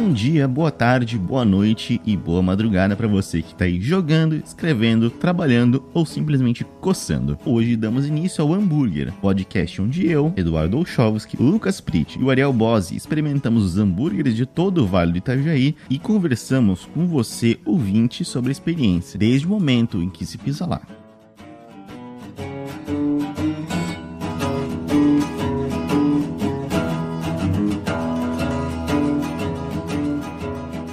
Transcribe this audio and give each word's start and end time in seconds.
Bom 0.00 0.14
dia, 0.14 0.48
boa 0.48 0.70
tarde, 0.70 1.18
boa 1.18 1.44
noite 1.44 2.00
e 2.06 2.16
boa 2.16 2.40
madrugada 2.40 2.96
para 2.96 3.06
você 3.06 3.42
que 3.42 3.52
está 3.52 3.66
aí 3.66 3.78
jogando, 3.78 4.34
escrevendo, 4.34 5.10
trabalhando 5.10 5.84
ou 5.92 6.06
simplesmente 6.06 6.64
coçando. 6.80 7.38
Hoje 7.44 7.76
damos 7.76 8.06
início 8.06 8.42
ao 8.42 8.54
Hambúrguer, 8.54 9.12
podcast 9.20 9.82
onde 9.82 10.10
eu, 10.10 10.32
Eduardo 10.38 10.78
Olchovski, 10.78 11.36
Lucas 11.36 11.82
Pritt 11.82 12.18
e 12.18 12.24
o 12.24 12.30
Ariel 12.30 12.50
Bose 12.50 12.96
experimentamos 12.96 13.62
os 13.62 13.76
hambúrgueres 13.76 14.34
de 14.34 14.46
todo 14.46 14.84
o 14.84 14.86
Vale 14.86 15.12
do 15.12 15.18
Itajaí 15.18 15.76
e 15.90 15.98
conversamos 15.98 16.86
com 16.86 17.06
você, 17.06 17.58
ouvinte, 17.66 18.24
sobre 18.24 18.48
a 18.48 18.52
experiência, 18.52 19.18
desde 19.18 19.46
o 19.46 19.50
momento 19.50 20.02
em 20.02 20.08
que 20.08 20.24
se 20.24 20.38
pisa 20.38 20.64
lá. 20.64 20.80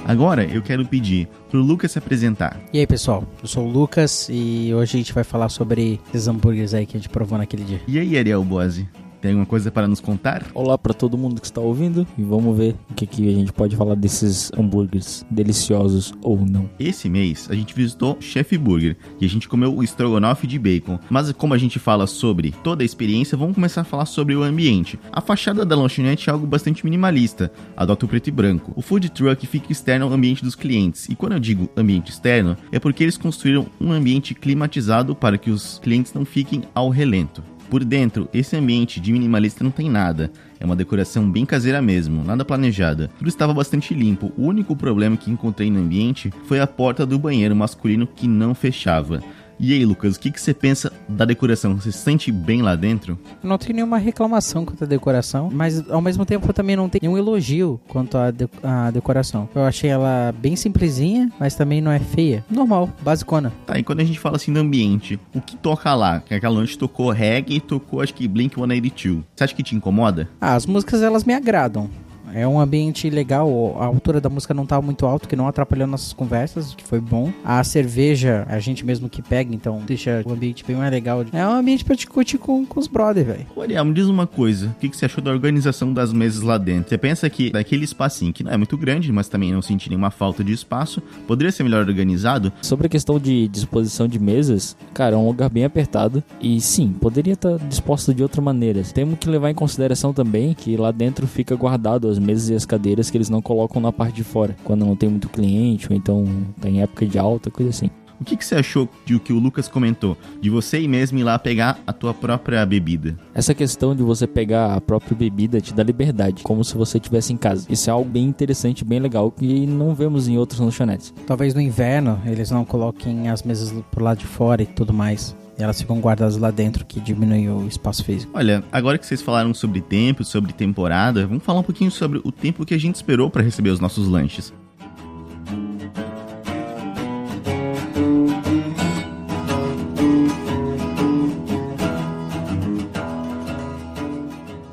Agora 0.08 0.42
eu 0.42 0.62
quero 0.62 0.86
pedir 0.86 1.28
pro 1.50 1.60
Lucas 1.60 1.92
se 1.92 1.98
apresentar. 1.98 2.58
E 2.72 2.78
aí, 2.78 2.86
pessoal? 2.86 3.22
Eu 3.42 3.46
sou 3.46 3.66
o 3.66 3.70
Lucas 3.70 4.26
e 4.30 4.72
hoje 4.72 4.96
a 4.96 4.98
gente 4.98 5.12
vai 5.12 5.22
falar 5.22 5.50
sobre 5.50 6.00
esses 6.08 6.26
hambúrgueres 6.26 6.72
aí 6.72 6.86
que 6.86 6.96
a 6.96 6.98
gente 6.98 7.10
provou 7.10 7.36
naquele 7.36 7.62
dia. 7.62 7.82
E 7.86 7.98
aí, 7.98 8.16
Ariel 8.16 8.42
Bose? 8.42 8.88
Tem 9.20 9.32
alguma 9.32 9.46
coisa 9.46 9.70
para 9.70 9.88
nos 9.88 10.00
contar? 10.00 10.46
Olá 10.54 10.78
para 10.78 10.94
todo 10.94 11.18
mundo 11.18 11.40
que 11.40 11.46
está 11.46 11.60
ouvindo 11.60 12.06
e 12.16 12.22
vamos 12.22 12.56
ver 12.56 12.76
o 12.88 12.94
que, 12.94 13.04
que 13.04 13.28
a 13.28 13.32
gente 13.32 13.52
pode 13.52 13.74
falar 13.74 13.96
desses 13.96 14.52
hambúrgueres 14.56 15.26
deliciosos 15.28 16.14
ou 16.22 16.38
não. 16.38 16.70
Esse 16.78 17.08
mês 17.08 17.48
a 17.50 17.54
gente 17.54 17.74
visitou 17.74 18.16
Chef 18.20 18.56
Burger 18.56 18.96
e 19.20 19.26
a 19.26 19.28
gente 19.28 19.48
comeu 19.48 19.74
o 19.74 19.82
estrogonofe 19.82 20.46
de 20.46 20.56
bacon. 20.56 21.00
Mas 21.10 21.32
como 21.32 21.52
a 21.52 21.58
gente 21.58 21.80
fala 21.80 22.06
sobre 22.06 22.52
toda 22.62 22.84
a 22.84 22.86
experiência, 22.86 23.36
vamos 23.36 23.56
começar 23.56 23.80
a 23.80 23.84
falar 23.84 24.06
sobre 24.06 24.36
o 24.36 24.44
ambiente. 24.44 25.00
A 25.10 25.20
fachada 25.20 25.64
da 25.64 25.74
lanchonete 25.74 26.30
é 26.30 26.32
algo 26.32 26.46
bastante 26.46 26.84
minimalista, 26.84 27.50
adota 27.76 28.06
o 28.06 28.08
preto 28.08 28.28
e 28.28 28.30
branco. 28.30 28.72
O 28.76 28.82
food 28.82 29.10
truck 29.10 29.44
fica 29.48 29.72
externo 29.72 30.06
ao 30.06 30.12
ambiente 30.12 30.44
dos 30.44 30.54
clientes. 30.54 31.08
E 31.08 31.16
quando 31.16 31.32
eu 31.32 31.40
digo 31.40 31.68
ambiente 31.76 32.12
externo, 32.12 32.56
é 32.70 32.78
porque 32.78 33.02
eles 33.02 33.16
construíram 33.16 33.66
um 33.80 33.90
ambiente 33.90 34.32
climatizado 34.32 35.16
para 35.16 35.36
que 35.36 35.50
os 35.50 35.80
clientes 35.80 36.14
não 36.14 36.24
fiquem 36.24 36.62
ao 36.72 36.88
relento. 36.88 37.42
Por 37.70 37.84
dentro, 37.84 38.28
esse 38.32 38.56
ambiente 38.56 38.98
de 38.98 39.12
minimalista 39.12 39.62
não 39.62 39.70
tem 39.70 39.90
nada. 39.90 40.30
É 40.58 40.64
uma 40.64 40.74
decoração 40.74 41.30
bem 41.30 41.44
caseira 41.44 41.82
mesmo, 41.82 42.24
nada 42.24 42.44
planejada. 42.44 43.10
Tudo 43.18 43.28
estava 43.28 43.52
bastante 43.52 43.92
limpo. 43.92 44.32
O 44.38 44.46
único 44.46 44.74
problema 44.74 45.18
que 45.18 45.30
encontrei 45.30 45.70
no 45.70 45.80
ambiente 45.80 46.32
foi 46.46 46.60
a 46.60 46.66
porta 46.66 47.04
do 47.04 47.18
banheiro 47.18 47.54
masculino 47.54 48.06
que 48.06 48.26
não 48.26 48.54
fechava. 48.54 49.22
E 49.60 49.72
aí, 49.72 49.84
Lucas, 49.84 50.16
o 50.16 50.20
que, 50.20 50.30
que 50.30 50.40
você 50.40 50.54
pensa 50.54 50.92
da 51.08 51.24
decoração? 51.24 51.74
Você 51.74 51.90
se 51.90 51.98
sente 51.98 52.30
bem 52.30 52.62
lá 52.62 52.76
dentro? 52.76 53.18
Não 53.42 53.58
tenho 53.58 53.74
nenhuma 53.74 53.98
reclamação 53.98 54.64
quanto 54.64 54.84
à 54.84 54.86
decoração, 54.86 55.50
mas 55.52 55.90
ao 55.90 56.00
mesmo 56.00 56.24
tempo 56.24 56.48
eu 56.48 56.54
também 56.54 56.76
não 56.76 56.88
tenho 56.88 57.00
nenhum 57.02 57.18
elogio 57.18 57.80
quanto 57.88 58.16
à, 58.16 58.30
de 58.30 58.48
à 58.62 58.90
decoração. 58.90 59.48
Eu 59.54 59.62
achei 59.64 59.90
ela 59.90 60.32
bem 60.38 60.54
simplesinha, 60.54 61.30
mas 61.40 61.56
também 61.56 61.80
não 61.80 61.90
é 61.90 61.98
feia. 61.98 62.44
Normal, 62.48 62.88
basicona. 63.02 63.52
Tá, 63.66 63.78
e 63.78 63.82
quando 63.82 64.00
a 64.00 64.04
gente 64.04 64.20
fala 64.20 64.36
assim 64.36 64.52
do 64.52 64.60
ambiente, 64.60 65.18
o 65.34 65.40
que 65.40 65.56
toca 65.56 65.92
lá? 65.94 66.20
Que 66.20 66.34
aquela 66.34 66.54
noite 66.54 66.78
tocou 66.78 67.10
reggae 67.10 67.56
e 67.56 67.60
tocou 67.60 68.00
acho 68.00 68.14
que 68.14 68.28
Blink 68.28 68.54
182. 68.54 69.24
Você 69.34 69.44
acha 69.44 69.54
que 69.54 69.62
te 69.62 69.74
incomoda? 69.74 70.28
Ah, 70.40 70.54
as 70.54 70.66
músicas 70.66 71.02
elas 71.02 71.24
me 71.24 71.34
agradam. 71.34 71.90
É 72.34 72.46
um 72.46 72.60
ambiente 72.60 73.08
legal, 73.10 73.76
a 73.80 73.86
altura 73.86 74.20
da 74.20 74.28
música 74.28 74.52
não 74.54 74.64
estava 74.64 74.82
muito 74.82 75.06
alto, 75.06 75.28
que 75.28 75.36
não 75.36 75.48
atrapalhou 75.48 75.86
nossas 75.86 76.12
conversas, 76.12 76.74
que 76.74 76.84
foi 76.84 77.00
bom. 77.00 77.32
A 77.44 77.62
cerveja, 77.64 78.46
a 78.48 78.58
gente 78.58 78.84
mesmo 78.84 79.08
que 79.08 79.22
pega, 79.22 79.54
então 79.54 79.82
deixa 79.86 80.22
o 80.24 80.32
ambiente 80.32 80.64
bem 80.64 80.76
mais 80.76 80.90
legal. 80.90 81.24
É 81.32 81.46
um 81.46 81.52
ambiente 81.52 81.84
pra 81.84 81.94
discutir 81.94 82.38
com, 82.38 82.64
com 82.66 82.80
os 82.80 82.86
brothers, 82.86 83.26
velho. 83.26 83.46
Ariel, 83.68 83.84
me 83.84 83.92
diz 83.92 84.06
uma 84.06 84.26
coisa, 84.26 84.68
o 84.68 84.80
que, 84.80 84.88
que 84.88 84.96
você 84.96 85.04
achou 85.04 85.22
da 85.22 85.30
organização 85.30 85.92
das 85.92 86.12
mesas 86.12 86.40
lá 86.40 86.56
dentro? 86.56 86.88
Você 86.88 86.98
pensa 86.98 87.28
que 87.28 87.50
daquele 87.50 87.84
espacinho, 87.84 88.32
que 88.32 88.42
não 88.42 88.52
é 88.52 88.56
muito 88.56 88.76
grande, 88.76 89.12
mas 89.12 89.28
também 89.28 89.52
não 89.52 89.60
senti 89.60 89.88
nenhuma 89.88 90.10
falta 90.10 90.42
de 90.42 90.52
espaço, 90.52 91.02
poderia 91.26 91.52
ser 91.52 91.64
melhor 91.64 91.86
organizado? 91.86 92.52
Sobre 92.62 92.86
a 92.86 92.90
questão 92.90 93.18
de 93.18 93.46
disposição 93.48 94.08
de 94.08 94.18
mesas, 94.18 94.76
cara, 94.94 95.14
é 95.14 95.18
um 95.18 95.26
lugar 95.26 95.50
bem 95.50 95.64
apertado 95.64 96.22
e 96.40 96.60
sim, 96.60 96.94
poderia 96.98 97.34
estar 97.34 97.58
disposto 97.58 98.14
de 98.14 98.22
outra 98.22 98.40
maneira. 98.40 98.82
Temos 98.82 99.18
que 99.18 99.28
levar 99.28 99.50
em 99.50 99.54
consideração 99.54 100.12
também 100.12 100.54
que 100.54 100.76
lá 100.76 100.90
dentro 100.90 101.26
fica 101.26 101.54
guardado 101.54 102.08
as 102.08 102.17
as 102.18 102.24
mesas 102.24 102.48
e 102.48 102.54
as 102.54 102.66
cadeiras 102.66 103.10
que 103.10 103.16
eles 103.16 103.30
não 103.30 103.40
colocam 103.40 103.80
na 103.80 103.92
parte 103.92 104.16
de 104.16 104.24
fora, 104.24 104.56
quando 104.64 104.84
não 104.84 104.96
tem 104.96 105.08
muito 105.08 105.28
cliente 105.28 105.88
ou 105.90 105.96
então 105.96 106.24
tem 106.60 106.82
época 106.82 107.06
de 107.06 107.18
alta, 107.18 107.50
coisa 107.50 107.70
assim. 107.70 107.90
O 108.20 108.24
que, 108.24 108.36
que 108.36 108.44
você 108.44 108.56
achou 108.56 108.88
de 109.04 109.14
o 109.14 109.20
que 109.20 109.32
o 109.32 109.38
Lucas 109.38 109.68
comentou? 109.68 110.16
De 110.40 110.50
você 110.50 110.80
ir 110.80 110.88
mesmo 110.88 111.18
ir 111.20 111.22
lá 111.22 111.38
pegar 111.38 111.78
a 111.86 111.92
tua 111.92 112.12
própria 112.12 112.66
bebida? 112.66 113.16
Essa 113.32 113.54
questão 113.54 113.94
de 113.94 114.02
você 114.02 114.26
pegar 114.26 114.74
a 114.74 114.80
própria 114.80 115.16
bebida 115.16 115.60
te 115.60 115.72
dá 115.72 115.84
liberdade, 115.84 116.42
como 116.42 116.64
se 116.64 116.76
você 116.76 116.98
estivesse 116.98 117.32
em 117.32 117.36
casa. 117.36 117.66
Isso 117.70 117.88
é 117.88 117.92
algo 117.92 118.10
bem 118.10 118.24
interessante, 118.24 118.84
bem 118.84 118.98
legal, 118.98 119.30
que 119.30 119.66
não 119.66 119.94
vemos 119.94 120.26
em 120.26 120.36
outros 120.36 120.58
lanchonetes. 120.58 121.14
Talvez 121.26 121.54
no 121.54 121.60
inverno 121.60 122.20
eles 122.26 122.50
não 122.50 122.64
coloquem 122.64 123.28
as 123.28 123.44
mesas 123.44 123.72
por 123.92 124.02
lá 124.02 124.14
de 124.14 124.26
fora 124.26 124.62
e 124.62 124.66
tudo 124.66 124.92
mais. 124.92 125.36
E 125.58 125.62
elas 125.62 125.80
ficam 125.80 125.98
guardadas 125.98 126.36
lá 126.36 126.52
dentro, 126.52 126.84
que 126.86 127.00
diminui 127.00 127.48
o 127.48 127.66
espaço 127.66 128.04
físico. 128.04 128.32
Olha, 128.34 128.62
agora 128.70 128.96
que 128.96 129.04
vocês 129.04 129.20
falaram 129.20 129.52
sobre 129.52 129.80
tempo, 129.80 130.22
sobre 130.24 130.52
temporada, 130.52 131.26
vamos 131.26 131.42
falar 131.42 131.60
um 131.60 131.64
pouquinho 131.64 131.90
sobre 131.90 132.20
o 132.22 132.30
tempo 132.30 132.64
que 132.64 132.74
a 132.74 132.78
gente 132.78 132.94
esperou 132.94 133.28
para 133.28 133.42
receber 133.42 133.70
os 133.70 133.80
nossos 133.80 134.06
lanches. 134.06 134.52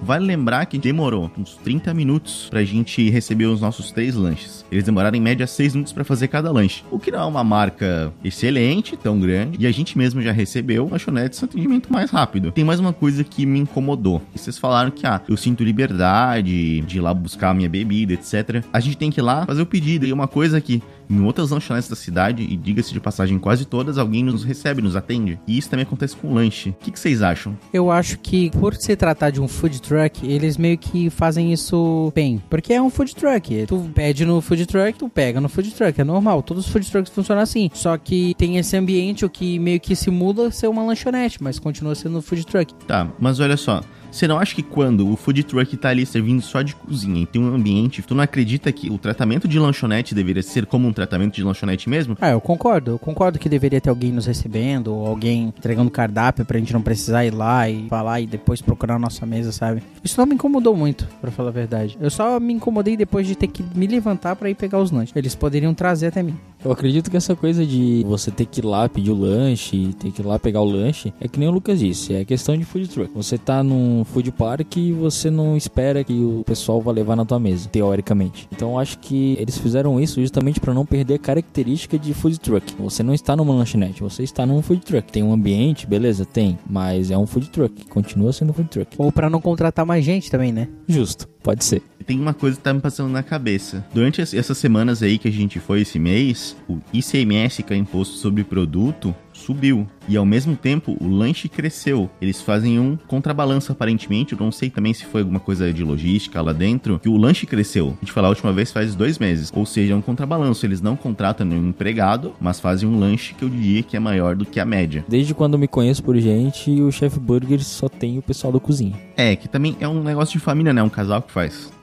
Vale 0.05 0.23
lembrar 0.23 0.67
que 0.67 0.77
demorou 0.77 1.31
uns 1.35 1.55
30 1.55 1.91
minutos 1.91 2.45
pra 2.51 2.63
gente 2.63 3.09
receber 3.09 3.45
os 3.45 3.59
nossos 3.59 3.91
três 3.91 4.13
lanches. 4.13 4.63
Eles 4.71 4.83
demoraram 4.83 5.17
em 5.17 5.21
média 5.21 5.47
6 5.47 5.73
minutos 5.73 5.91
para 5.91 6.03
fazer 6.03 6.27
cada 6.27 6.51
lanche. 6.51 6.83
O 6.91 6.99
que 6.99 7.09
não 7.09 7.21
é 7.21 7.25
uma 7.25 7.43
marca 7.43 8.13
excelente, 8.23 8.95
tão 8.95 9.19
grande, 9.19 9.57
e 9.59 9.65
a 9.65 9.71
gente 9.71 9.97
mesmo 9.97 10.21
já 10.21 10.31
recebeu 10.31 10.87
lanchonetes 10.87 11.39
de 11.39 11.45
atendimento 11.45 11.91
mais 11.91 12.11
rápido. 12.11 12.51
Tem 12.51 12.63
mais 12.63 12.79
uma 12.79 12.93
coisa 12.93 13.23
que 13.23 13.47
me 13.47 13.57
incomodou. 13.57 14.21
Vocês 14.35 14.59
falaram 14.59 14.91
que, 14.91 15.07
ah, 15.07 15.19
eu 15.27 15.35
sinto 15.35 15.63
liberdade 15.63 16.81
de 16.81 16.97
ir 16.97 17.01
lá 17.01 17.11
buscar 17.11 17.49
a 17.49 17.53
minha 17.55 17.67
bebida, 17.67 18.13
etc. 18.13 18.63
A 18.71 18.79
gente 18.79 18.97
tem 18.97 19.09
que 19.09 19.19
ir 19.19 19.23
lá 19.23 19.43
fazer 19.47 19.63
o 19.63 19.65
pedido. 19.65 20.05
E 20.05 20.13
uma 20.13 20.27
coisa 20.27 20.61
que 20.61 20.83
em 21.09 21.21
outras 21.21 21.51
lanchonetes 21.51 21.89
da 21.89 21.95
cidade, 21.95 22.43
e 22.43 22.55
diga-se 22.55 22.93
de 22.93 22.99
passagem, 22.99 23.37
quase 23.39 23.65
todas, 23.65 23.97
alguém 23.97 24.23
nos 24.23 24.43
recebe, 24.43 24.81
nos 24.81 24.95
atende. 24.95 25.39
E 25.47 25.57
isso 25.57 25.69
também 25.69 25.83
acontece 25.83 26.15
com 26.15 26.27
o 26.27 26.33
lanche. 26.33 26.69
O 26.69 26.73
que, 26.73 26.91
que 26.91 26.99
vocês 26.99 27.21
acham? 27.21 27.57
Eu 27.73 27.91
acho 27.91 28.19
que, 28.19 28.49
por 28.51 28.75
se 28.75 28.95
tratar 28.95 29.29
de 29.29 29.41
um 29.41 29.47
food 29.47 29.81
truck, 29.81 30.25
eles 30.25 30.57
meio 30.57 30.77
que 30.77 31.09
fazem 31.09 31.51
isso 31.51 32.11
bem. 32.13 32.41
Porque 32.49 32.73
é 32.73 32.81
um 32.81 32.89
food 32.89 33.15
truck. 33.15 33.65
Tu 33.67 33.91
pede 33.93 34.25
no 34.25 34.41
food 34.41 34.65
truck, 34.65 34.97
tu 34.97 35.09
pega 35.09 35.39
no 35.41 35.49
food 35.49 35.71
truck. 35.71 35.99
É 35.99 36.03
normal. 36.03 36.41
Todos 36.41 36.65
os 36.65 36.71
food 36.71 36.89
trucks 36.89 37.11
funcionam 37.11 37.41
assim. 37.41 37.69
Só 37.73 37.97
que 37.97 38.33
tem 38.37 38.57
esse 38.57 38.75
ambiente 38.75 39.25
o 39.25 39.29
que 39.29 39.59
meio 39.59 39.79
que 39.79 39.95
simula 39.95 40.51
ser 40.51 40.67
uma 40.67 40.83
lanchonete, 40.83 41.41
mas 41.41 41.59
continua 41.59 41.95
sendo 41.95 42.17
um 42.17 42.21
food 42.21 42.45
truck. 42.45 42.73
Tá, 42.87 43.07
mas 43.19 43.39
olha 43.39 43.57
só. 43.57 43.81
Você 44.11 44.27
não 44.27 44.37
acha 44.39 44.55
que 44.55 44.63
quando 44.63 45.11
o 45.11 45.15
food 45.15 45.43
truck 45.43 45.75
tá 45.77 45.89
ali 45.89 46.05
servindo 46.05 46.41
só 46.41 46.61
de 46.61 46.75
cozinha 46.75 47.21
e 47.21 47.25
tem 47.25 47.41
um 47.41 47.53
ambiente, 47.53 48.01
tu 48.01 48.15
não 48.15 48.23
acredita 48.23 48.71
que 48.71 48.89
o 48.89 48.97
tratamento 48.97 49.47
de 49.47 49.59
lanchonete 49.59 50.15
deveria 50.15 50.41
ser 50.41 50.65
como 50.65 50.87
um 50.87 50.93
tratamento 50.93 51.35
de 51.35 51.43
lanchonete 51.43 51.89
mesmo? 51.89 52.17
Ah, 52.21 52.29
eu 52.29 52.41
concordo. 52.41 52.91
Eu 52.91 52.99
concordo 52.99 53.37
que 53.37 53.49
deveria 53.49 53.81
ter 53.81 53.89
alguém 53.89 54.11
nos 54.11 54.25
recebendo, 54.25 54.93
ou 54.93 55.07
alguém 55.07 55.53
entregando 55.57 55.91
cardápio 55.91 56.45
pra 56.45 56.57
gente 56.59 56.73
não 56.73 56.81
precisar 56.81 57.25
ir 57.25 57.33
lá 57.33 57.69
e 57.69 57.87
falar 57.89 58.21
e 58.21 58.27
depois 58.27 58.61
procurar 58.61 58.95
a 58.95 58.99
nossa 58.99 59.25
mesa, 59.25 59.51
sabe? 59.51 59.83
Isso 60.03 60.19
não 60.19 60.25
me 60.25 60.35
incomodou 60.35 60.75
muito, 60.75 61.07
pra 61.21 61.31
falar 61.31 61.49
a 61.49 61.53
verdade. 61.53 61.97
Eu 61.99 62.09
só 62.09 62.39
me 62.39 62.53
incomodei 62.53 62.95
depois 62.95 63.27
de 63.27 63.35
ter 63.35 63.47
que 63.47 63.63
me 63.75 63.87
levantar 63.87 64.35
para 64.35 64.49
ir 64.49 64.55
pegar 64.55 64.79
os 64.79 64.91
lanches. 64.91 65.15
Eles 65.15 65.35
poderiam 65.35 65.73
trazer 65.73 66.07
até 66.07 66.23
mim. 66.23 66.37
Eu 66.65 66.71
acredito 66.71 67.11
que 67.11 67.15
essa 67.15 67.35
coisa 67.35 67.63
de 67.63 68.03
você 68.07 68.31
ter 68.31 68.47
que 68.47 68.59
ir 68.59 68.65
lá 68.65 68.89
pedir 68.89 69.11
o 69.11 69.13
lanche, 69.13 69.93
ter 69.99 70.09
que 70.09 70.19
ir 70.19 70.25
lá 70.25 70.39
pegar 70.39 70.61
o 70.61 70.65
lanche, 70.65 71.13
é 71.21 71.27
que 71.27 71.39
nem 71.39 71.47
o 71.47 71.51
Lucas 71.51 71.79
disse, 71.79 72.15
é 72.15 72.25
questão 72.25 72.57
de 72.57 72.65
food 72.65 72.87
truck. 72.87 73.11
Você 73.13 73.37
tá 73.37 73.61
num 73.61 74.03
food 74.03 74.31
park 74.31 74.77
e 74.77 74.91
você 74.91 75.29
não 75.29 75.55
espera 75.55 76.03
que 76.03 76.11
o 76.11 76.43
pessoal 76.43 76.81
vá 76.81 76.91
levar 76.91 77.15
na 77.15 77.23
tua 77.23 77.39
mesa, 77.39 77.69
teoricamente. 77.69 78.47
Então 78.51 78.71
eu 78.71 78.79
acho 78.79 78.97
que 78.97 79.37
eles 79.39 79.59
fizeram 79.59 79.99
isso 79.99 80.19
justamente 80.19 80.59
para 80.59 80.73
não 80.73 80.87
perder 80.87 81.13
a 81.13 81.19
característica 81.19 81.99
de 81.99 82.15
food 82.15 82.39
truck. 82.39 82.73
Você 82.79 83.03
não 83.03 83.13
está 83.13 83.35
numa 83.35 83.53
lanchonete, 83.53 84.01
você 84.01 84.23
está 84.23 84.43
num 84.43 84.59
food 84.63 84.81
truck. 84.81 85.11
Tem 85.11 85.21
um 85.21 85.31
ambiente, 85.31 85.85
beleza? 85.85 86.25
Tem, 86.25 86.57
mas 86.67 87.11
é 87.11 87.17
um 87.17 87.27
food 87.27 87.47
truck, 87.51 87.85
continua 87.85 88.33
sendo 88.33 88.53
food 88.53 88.69
truck. 88.69 88.95
Ou 88.97 89.11
para 89.11 89.29
não 89.29 89.39
contratar 89.39 89.85
mais 89.85 90.03
gente 90.03 90.31
também, 90.31 90.51
né? 90.51 90.67
Justo, 90.87 91.27
pode 91.43 91.63
ser 91.63 91.83
tem 92.05 92.19
uma 92.19 92.33
coisa 92.33 92.57
que 92.57 92.63
tá 92.63 92.73
me 92.73 92.81
passando 92.81 93.11
na 93.11 93.23
cabeça. 93.23 93.85
Durante 93.93 94.21
essas 94.21 94.57
semanas 94.57 95.01
aí 95.01 95.17
que 95.17 95.27
a 95.27 95.31
gente 95.31 95.59
foi 95.59 95.81
esse 95.81 95.99
mês, 95.99 96.55
o 96.69 96.79
ICMS, 96.93 97.63
que 97.63 97.73
é 97.73 97.77
imposto 97.77 98.15
sobre 98.15 98.43
produto, 98.43 99.15
subiu. 99.33 99.87
E 100.07 100.15
ao 100.15 100.25
mesmo 100.25 100.55
tempo, 100.55 100.95
o 100.99 101.07
lanche 101.07 101.49
cresceu. 101.49 102.09
Eles 102.21 102.41
fazem 102.41 102.79
um 102.79 102.95
contrabalanço, 103.07 103.71
aparentemente. 103.71 104.33
Eu 104.33 104.39
não 104.39 104.51
sei 104.51 104.69
também 104.69 104.93
se 104.93 105.05
foi 105.05 105.21
alguma 105.21 105.39
coisa 105.39 105.73
de 105.73 105.83
logística 105.83 106.41
lá 106.41 106.53
dentro. 106.53 106.99
Que 106.99 107.09
o 107.09 107.17
lanche 107.17 107.45
cresceu. 107.45 107.95
A 107.97 108.05
gente 108.05 108.11
falou 108.11 108.27
a 108.27 108.29
última 108.29 108.53
vez 108.53 108.71
faz 108.71 108.95
dois 108.95 109.17
meses. 109.17 109.51
Ou 109.53 109.65
seja, 109.65 109.93
é 109.93 109.95
um 109.95 110.01
contrabalanço. 110.01 110.65
Eles 110.65 110.81
não 110.81 110.95
contratam 110.95 111.45
nenhum 111.45 111.69
empregado, 111.69 112.33
mas 112.39 112.59
fazem 112.59 112.87
um 112.87 112.99
lanche 112.99 113.33
que 113.33 113.43
eu 113.43 113.49
diria 113.49 113.83
que 113.83 113.97
é 113.97 113.99
maior 113.99 114.35
do 114.35 114.45
que 114.45 114.59
a 114.59 114.65
média. 114.65 115.03
Desde 115.07 115.33
quando 115.33 115.57
me 115.57 115.67
conheço 115.67 116.03
por 116.03 116.15
gente, 116.17 116.69
o 116.81 116.91
Chef 116.91 117.19
Burger 117.19 117.63
só 117.63 117.89
tem 117.89 118.17
o 118.17 118.21
pessoal 118.21 118.53
da 118.53 118.59
cozinha. 118.59 118.93
É, 119.17 119.35
que 119.35 119.47
também 119.47 119.75
é 119.79 119.87
um 119.87 120.03
negócio 120.03 120.37
de 120.37 120.43
família, 120.43 120.71
né? 120.71 120.83
Um 120.83 120.89
casal 120.89 121.21
que 121.21 121.31
faz. 121.31 121.74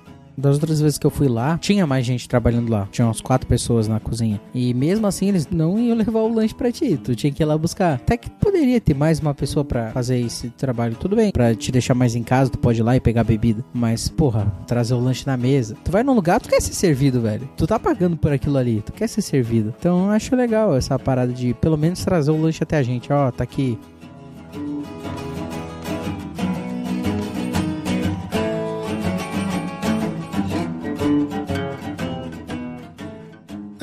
Das 0.42 0.56
outras 0.56 0.80
vezes 0.80 0.98
que 0.98 1.06
eu 1.06 1.10
fui 1.10 1.28
lá, 1.28 1.56
tinha 1.58 1.86
mais 1.86 2.04
gente 2.04 2.28
trabalhando 2.28 2.68
lá. 2.68 2.88
Tinha 2.90 3.06
umas 3.06 3.20
quatro 3.20 3.46
pessoas 3.46 3.86
na 3.86 4.00
cozinha. 4.00 4.40
E 4.52 4.74
mesmo 4.74 5.06
assim, 5.06 5.28
eles 5.28 5.48
não 5.48 5.78
iam 5.78 5.96
levar 5.96 6.18
o 6.18 6.34
lanche 6.34 6.52
pra 6.52 6.72
ti. 6.72 6.96
Tu 6.96 7.14
tinha 7.14 7.32
que 7.32 7.40
ir 7.40 7.46
lá 7.46 7.56
buscar. 7.56 7.94
Até 7.94 8.16
que 8.16 8.28
poderia 8.28 8.80
ter 8.80 8.92
mais 8.92 9.20
uma 9.20 9.32
pessoa 9.32 9.64
pra 9.64 9.92
fazer 9.92 10.18
esse 10.18 10.48
trabalho. 10.50 10.96
Tudo 10.96 11.14
bem. 11.14 11.30
Pra 11.30 11.54
te 11.54 11.70
deixar 11.70 11.94
mais 11.94 12.16
em 12.16 12.24
casa, 12.24 12.50
tu 12.50 12.58
pode 12.58 12.80
ir 12.80 12.82
lá 12.82 12.96
e 12.96 13.00
pegar 13.00 13.22
bebida. 13.22 13.64
Mas, 13.72 14.08
porra, 14.08 14.52
trazer 14.66 14.94
o 14.94 15.00
lanche 15.00 15.24
na 15.24 15.36
mesa. 15.36 15.76
Tu 15.84 15.92
vai 15.92 16.02
num 16.02 16.12
lugar, 16.14 16.40
tu 16.40 16.48
quer 16.48 16.60
ser 16.60 16.74
servido, 16.74 17.20
velho. 17.20 17.48
Tu 17.56 17.64
tá 17.64 17.78
pagando 17.78 18.16
por 18.16 18.32
aquilo 18.32 18.58
ali. 18.58 18.82
Tu 18.84 18.92
quer 18.92 19.06
ser 19.06 19.22
servido. 19.22 19.72
Então, 19.78 20.06
eu 20.06 20.10
acho 20.10 20.34
legal 20.34 20.74
essa 20.74 20.98
parada 20.98 21.32
de 21.32 21.54
pelo 21.54 21.78
menos 21.78 22.04
trazer 22.04 22.32
o 22.32 22.40
lanche 22.40 22.64
até 22.64 22.78
a 22.78 22.82
gente. 22.82 23.12
Ó, 23.12 23.30
tá 23.30 23.44
aqui. 23.44 23.78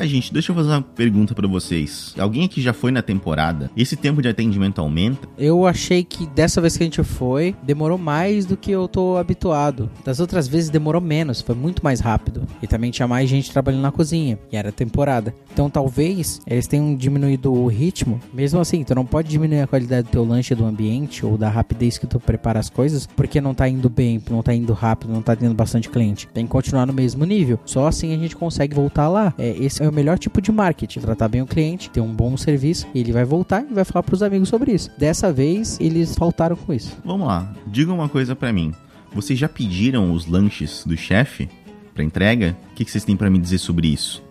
Gente, 0.09 0.33
deixa 0.33 0.51
eu 0.51 0.55
fazer 0.55 0.69
uma 0.69 0.81
pergunta 0.81 1.35
pra 1.35 1.47
vocês. 1.47 2.15
Alguém 2.17 2.45
aqui 2.45 2.59
já 2.59 2.73
foi 2.73 2.91
na 2.91 3.03
temporada? 3.03 3.69
Esse 3.77 3.95
tempo 3.95 4.23
de 4.23 4.27
atendimento 4.27 4.81
aumenta? 4.81 5.27
Eu 5.37 5.67
achei 5.67 6.03
que 6.03 6.25
dessa 6.25 6.59
vez 6.59 6.75
que 6.75 6.81
a 6.81 6.85
gente 6.87 7.03
foi, 7.03 7.55
demorou 7.61 7.95
mais 7.95 8.43
do 8.43 8.57
que 8.57 8.71
eu 8.71 8.87
tô 8.87 9.17
habituado. 9.17 9.87
Das 10.03 10.19
outras 10.19 10.47
vezes 10.47 10.71
demorou 10.71 10.99
menos, 10.99 11.41
foi 11.41 11.53
muito 11.53 11.83
mais 11.83 11.99
rápido. 11.99 12.41
E 12.59 12.65
também 12.65 12.89
tinha 12.89 13.07
mais 13.07 13.29
gente 13.29 13.51
trabalhando 13.51 13.83
na 13.83 13.91
cozinha, 13.91 14.39
e 14.51 14.57
era 14.57 14.71
temporada. 14.71 15.31
Então 15.53 15.69
talvez 15.69 16.41
eles 16.47 16.65
tenham 16.65 16.95
diminuído 16.95 17.53
o 17.53 17.67
ritmo. 17.67 18.19
Mesmo 18.33 18.59
assim, 18.59 18.83
tu 18.83 18.95
não 18.95 19.05
pode 19.05 19.29
diminuir 19.29 19.61
a 19.61 19.67
qualidade 19.67 20.07
do 20.07 20.11
teu 20.11 20.25
lanche, 20.25 20.55
do 20.55 20.65
ambiente 20.65 21.23
ou 21.23 21.37
da 21.37 21.49
rapidez 21.49 21.99
que 21.99 22.07
tu 22.07 22.19
prepara 22.19 22.59
as 22.59 22.69
coisas, 22.69 23.05
porque 23.05 23.39
não 23.39 23.53
tá 23.53 23.69
indo 23.69 23.89
bem, 23.89 24.19
não 24.27 24.41
tá 24.41 24.55
indo 24.55 24.73
rápido, 24.73 25.13
não 25.13 25.21
tá 25.21 25.35
tendo 25.35 25.53
bastante 25.53 25.87
cliente. 25.87 26.27
Tem 26.33 26.45
que 26.45 26.51
continuar 26.51 26.87
no 26.87 26.93
mesmo 26.93 27.25
nível. 27.25 27.59
Só 27.63 27.85
assim 27.85 28.11
a 28.11 28.17
gente 28.17 28.35
consegue 28.35 28.73
voltar 28.73 29.07
lá. 29.07 29.35
É, 29.37 29.49
esse 29.59 29.83
é 29.83 29.87
o 29.87 29.98
melhor 29.99 30.17
tipo 30.17 30.41
de 30.41 30.49
marketing, 30.49 31.01
tratar 31.01 31.27
bem 31.27 31.41
o 31.41 31.45
cliente, 31.45 31.89
ter 31.89 31.99
um 31.99 32.13
bom 32.13 32.37
serviço, 32.37 32.87
ele 32.95 33.11
vai 33.11 33.25
voltar 33.25 33.65
e 33.69 33.73
vai 33.73 33.83
falar 33.83 34.01
pros 34.01 34.23
amigos 34.23 34.47
sobre 34.47 34.71
isso. 34.71 34.89
Dessa 34.97 35.31
vez 35.31 35.77
eles 35.81 36.15
faltaram 36.15 36.55
com 36.55 36.71
isso. 36.73 36.97
Vamos 37.03 37.27
lá, 37.27 37.53
diga 37.67 37.91
uma 37.91 38.07
coisa 38.07 38.33
pra 38.33 38.53
mim. 38.53 38.73
Vocês 39.13 39.37
já 39.37 39.49
pediram 39.49 40.13
os 40.13 40.25
lanches 40.25 40.85
do 40.85 40.95
chefe 40.95 41.49
pra 41.93 42.03
entrega? 42.03 42.55
O 42.71 42.75
que 42.75 42.85
que 42.85 42.91
vocês 42.91 43.03
têm 43.03 43.17
pra 43.17 43.29
me 43.29 43.39
dizer 43.39 43.57
sobre 43.57 43.89
isso? 43.89 44.23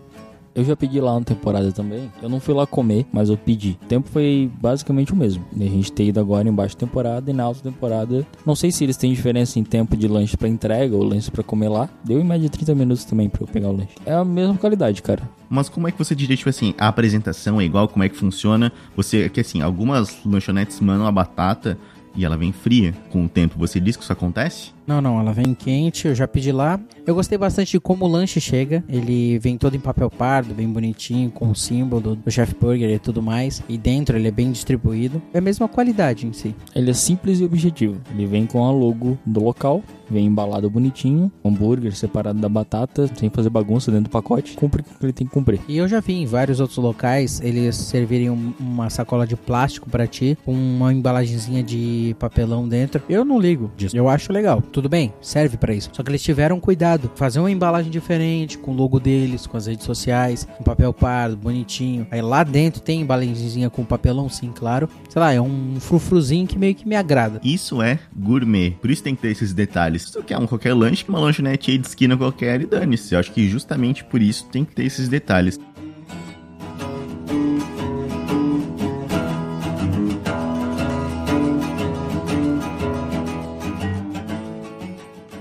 Eu 0.59 0.65
já 0.65 0.75
pedi 0.75 0.99
lá 0.99 1.17
na 1.17 1.23
temporada 1.23 1.71
também. 1.71 2.11
Eu 2.21 2.27
não 2.27 2.41
fui 2.41 2.53
lá 2.53 2.67
comer, 2.67 3.05
mas 3.13 3.29
eu 3.29 3.37
pedi. 3.37 3.77
O 3.81 3.85
tempo 3.85 4.09
foi 4.09 4.51
basicamente 4.61 5.13
o 5.13 5.15
mesmo. 5.15 5.45
A 5.55 5.63
gente 5.63 5.89
ter 5.89 6.03
ido 6.03 6.19
agora 6.19 6.49
embaixo 6.49 6.75
da 6.75 6.81
temporada 6.81 7.31
e 7.31 7.33
na 7.33 7.43
alta 7.43 7.61
temporada. 7.61 8.27
Não 8.45 8.57
sei 8.57 8.69
se 8.69 8.83
eles 8.83 8.97
têm 8.97 9.13
diferença 9.13 9.57
em 9.57 9.63
tempo 9.63 9.95
de 9.95 10.05
lanche 10.05 10.35
pra 10.35 10.49
entrega 10.49 10.93
ou 10.93 11.01
lanche 11.01 11.31
pra 11.31 11.43
comer 11.43 11.69
lá. 11.69 11.87
Deu 12.03 12.19
em 12.19 12.25
média 12.25 12.49
30 12.49 12.75
minutos 12.75 13.05
também 13.05 13.29
pra 13.29 13.41
eu 13.41 13.47
pegar 13.47 13.69
o 13.69 13.71
lanche. 13.71 13.95
É 14.05 14.13
a 14.13 14.25
mesma 14.25 14.55
qualidade, 14.55 15.01
cara. 15.01 15.23
Mas 15.49 15.69
como 15.69 15.87
é 15.87 15.93
que 15.93 15.97
você 15.97 16.13
diria, 16.13 16.35
tipo 16.35 16.49
assim, 16.49 16.73
a 16.77 16.89
apresentação 16.89 17.61
é 17.61 17.63
igual, 17.63 17.87
como 17.87 18.03
é 18.03 18.09
que 18.09 18.17
funciona? 18.17 18.69
Você, 18.97 19.29
que 19.29 19.39
assim, 19.39 19.61
algumas 19.61 20.25
lanchonetes 20.25 20.77
mandam 20.81 21.07
a 21.07 21.11
batata 21.13 21.77
e 22.13 22.25
ela 22.25 22.35
vem 22.35 22.51
fria 22.51 22.93
com 23.09 23.23
o 23.23 23.29
tempo. 23.29 23.57
Você 23.57 23.79
diz 23.79 23.95
que 23.95 24.03
isso 24.03 24.11
acontece? 24.11 24.73
Não, 24.89 24.99
não, 24.99 25.19
ela 25.19 25.31
vem 25.31 25.53
quente, 25.53 26.07
eu 26.07 26.15
já 26.15 26.27
pedi 26.27 26.51
lá. 26.51 26.79
Eu 27.05 27.13
gostei 27.13 27.37
bastante 27.37 27.73
de 27.73 27.79
como 27.79 28.05
o 28.05 28.07
lanche 28.07 28.41
chega. 28.41 28.83
Ele 28.89 29.37
vem 29.37 29.55
todo 29.55 29.75
em 29.75 29.79
papel 29.79 30.09
pardo, 30.09 30.51
bem 30.51 30.67
bonitinho, 30.67 31.29
com 31.29 31.51
o 31.51 31.55
símbolo 31.55 32.15
do 32.15 32.31
Chef 32.31 32.55
Burger 32.59 32.89
e 32.89 32.97
tudo 32.97 33.21
mais. 33.21 33.61
E 33.69 33.77
dentro 33.77 34.17
ele 34.17 34.27
é 34.27 34.31
bem 34.31 34.51
distribuído. 34.51 35.21
É 35.31 35.37
a 35.37 35.41
mesma 35.41 35.67
qualidade 35.67 36.25
em 36.25 36.33
si. 36.33 36.55
Ele 36.75 36.89
é 36.89 36.93
simples 36.95 37.39
e 37.39 37.43
objetivo. 37.43 38.01
Ele 38.11 38.25
vem 38.25 38.47
com 38.47 38.65
a 38.65 38.71
logo 38.71 39.15
do 39.23 39.43
local, 39.43 39.83
vem 40.09 40.25
embalado 40.25 40.67
bonitinho, 40.71 41.31
hambúrguer 41.45 41.95
separado 41.95 42.39
da 42.39 42.49
batata, 42.49 43.07
sem 43.13 43.29
fazer 43.29 43.51
bagunça 43.51 43.91
dentro 43.91 44.05
do 44.09 44.11
pacote. 44.11 44.55
Cumpre 44.55 44.81
o 44.81 44.83
que 44.83 45.05
ele 45.05 45.13
tem 45.13 45.27
que 45.27 45.33
cumprir. 45.33 45.59
E 45.67 45.77
eu 45.77 45.87
já 45.87 45.99
vi 45.99 46.13
em 46.13 46.25
vários 46.25 46.59
outros 46.59 46.79
locais 46.79 47.39
eles 47.41 47.75
servirem 47.75 48.31
um- 48.31 48.53
uma 48.59 48.89
sacola 48.89 49.27
de 49.27 49.35
plástico 49.35 49.87
pra 49.87 50.07
ti, 50.07 50.35
com 50.43 50.51
uma 50.51 50.91
embalagenzinha 50.91 51.61
de 51.61 52.15
papelão 52.17 52.67
dentro. 52.67 53.03
Eu 53.07 53.23
não 53.23 53.39
ligo 53.39 53.69
disso. 53.77 53.95
Eu 53.95 54.09
acho 54.09 54.33
legal. 54.33 54.63
Tudo 54.79 54.87
bem, 54.87 55.13
serve 55.19 55.57
pra 55.57 55.73
isso. 55.73 55.89
Só 55.91 56.01
que 56.01 56.09
eles 56.09 56.23
tiveram 56.23 56.57
cuidado, 56.57 57.11
fazer 57.13 57.37
uma 57.41 57.51
embalagem 57.51 57.91
diferente, 57.91 58.57
com 58.57 58.71
o 58.71 58.73
logo 58.73 58.97
deles, 58.97 59.45
com 59.45 59.57
as 59.57 59.67
redes 59.67 59.85
sociais, 59.85 60.47
um 60.57 60.63
papel 60.63 60.93
pardo, 60.93 61.35
bonitinho. 61.35 62.07
Aí 62.09 62.21
lá 62.21 62.45
dentro 62.45 62.79
tem 62.79 63.01
embalagenzinha 63.01 63.69
com 63.69 63.83
papelão, 63.83 64.29
sim, 64.29 64.53
claro. 64.55 64.87
Sei 65.09 65.19
lá, 65.19 65.33
é 65.33 65.41
um 65.41 65.81
frufruzinho 65.81 66.47
que 66.47 66.57
meio 66.57 66.73
que 66.73 66.87
me 66.87 66.95
agrada. 66.95 67.41
Isso 67.43 67.81
é 67.81 67.99
gourmet. 68.15 68.71
Por 68.79 68.89
isso 68.89 69.03
tem 69.03 69.13
que 69.13 69.21
ter 69.21 69.31
esses 69.31 69.51
detalhes. 69.51 70.03
Se 70.03 70.13
tu 70.13 70.23
quer 70.23 70.37
um 70.37 70.47
qualquer 70.47 70.73
lanche, 70.73 71.03
que 71.03 71.09
uma 71.09 71.19
lanchonete 71.19 71.71
aí 71.71 71.77
de 71.77 71.85
esquina 71.85 72.15
qualquer 72.15 72.61
e 72.61 72.65
dane-se. 72.65 73.15
Eu 73.15 73.19
acho 73.19 73.33
que 73.33 73.49
justamente 73.49 74.05
por 74.05 74.21
isso 74.21 74.45
tem 74.45 74.63
que 74.63 74.73
ter 74.73 74.85
esses 74.85 75.09
detalhes. 75.09 75.59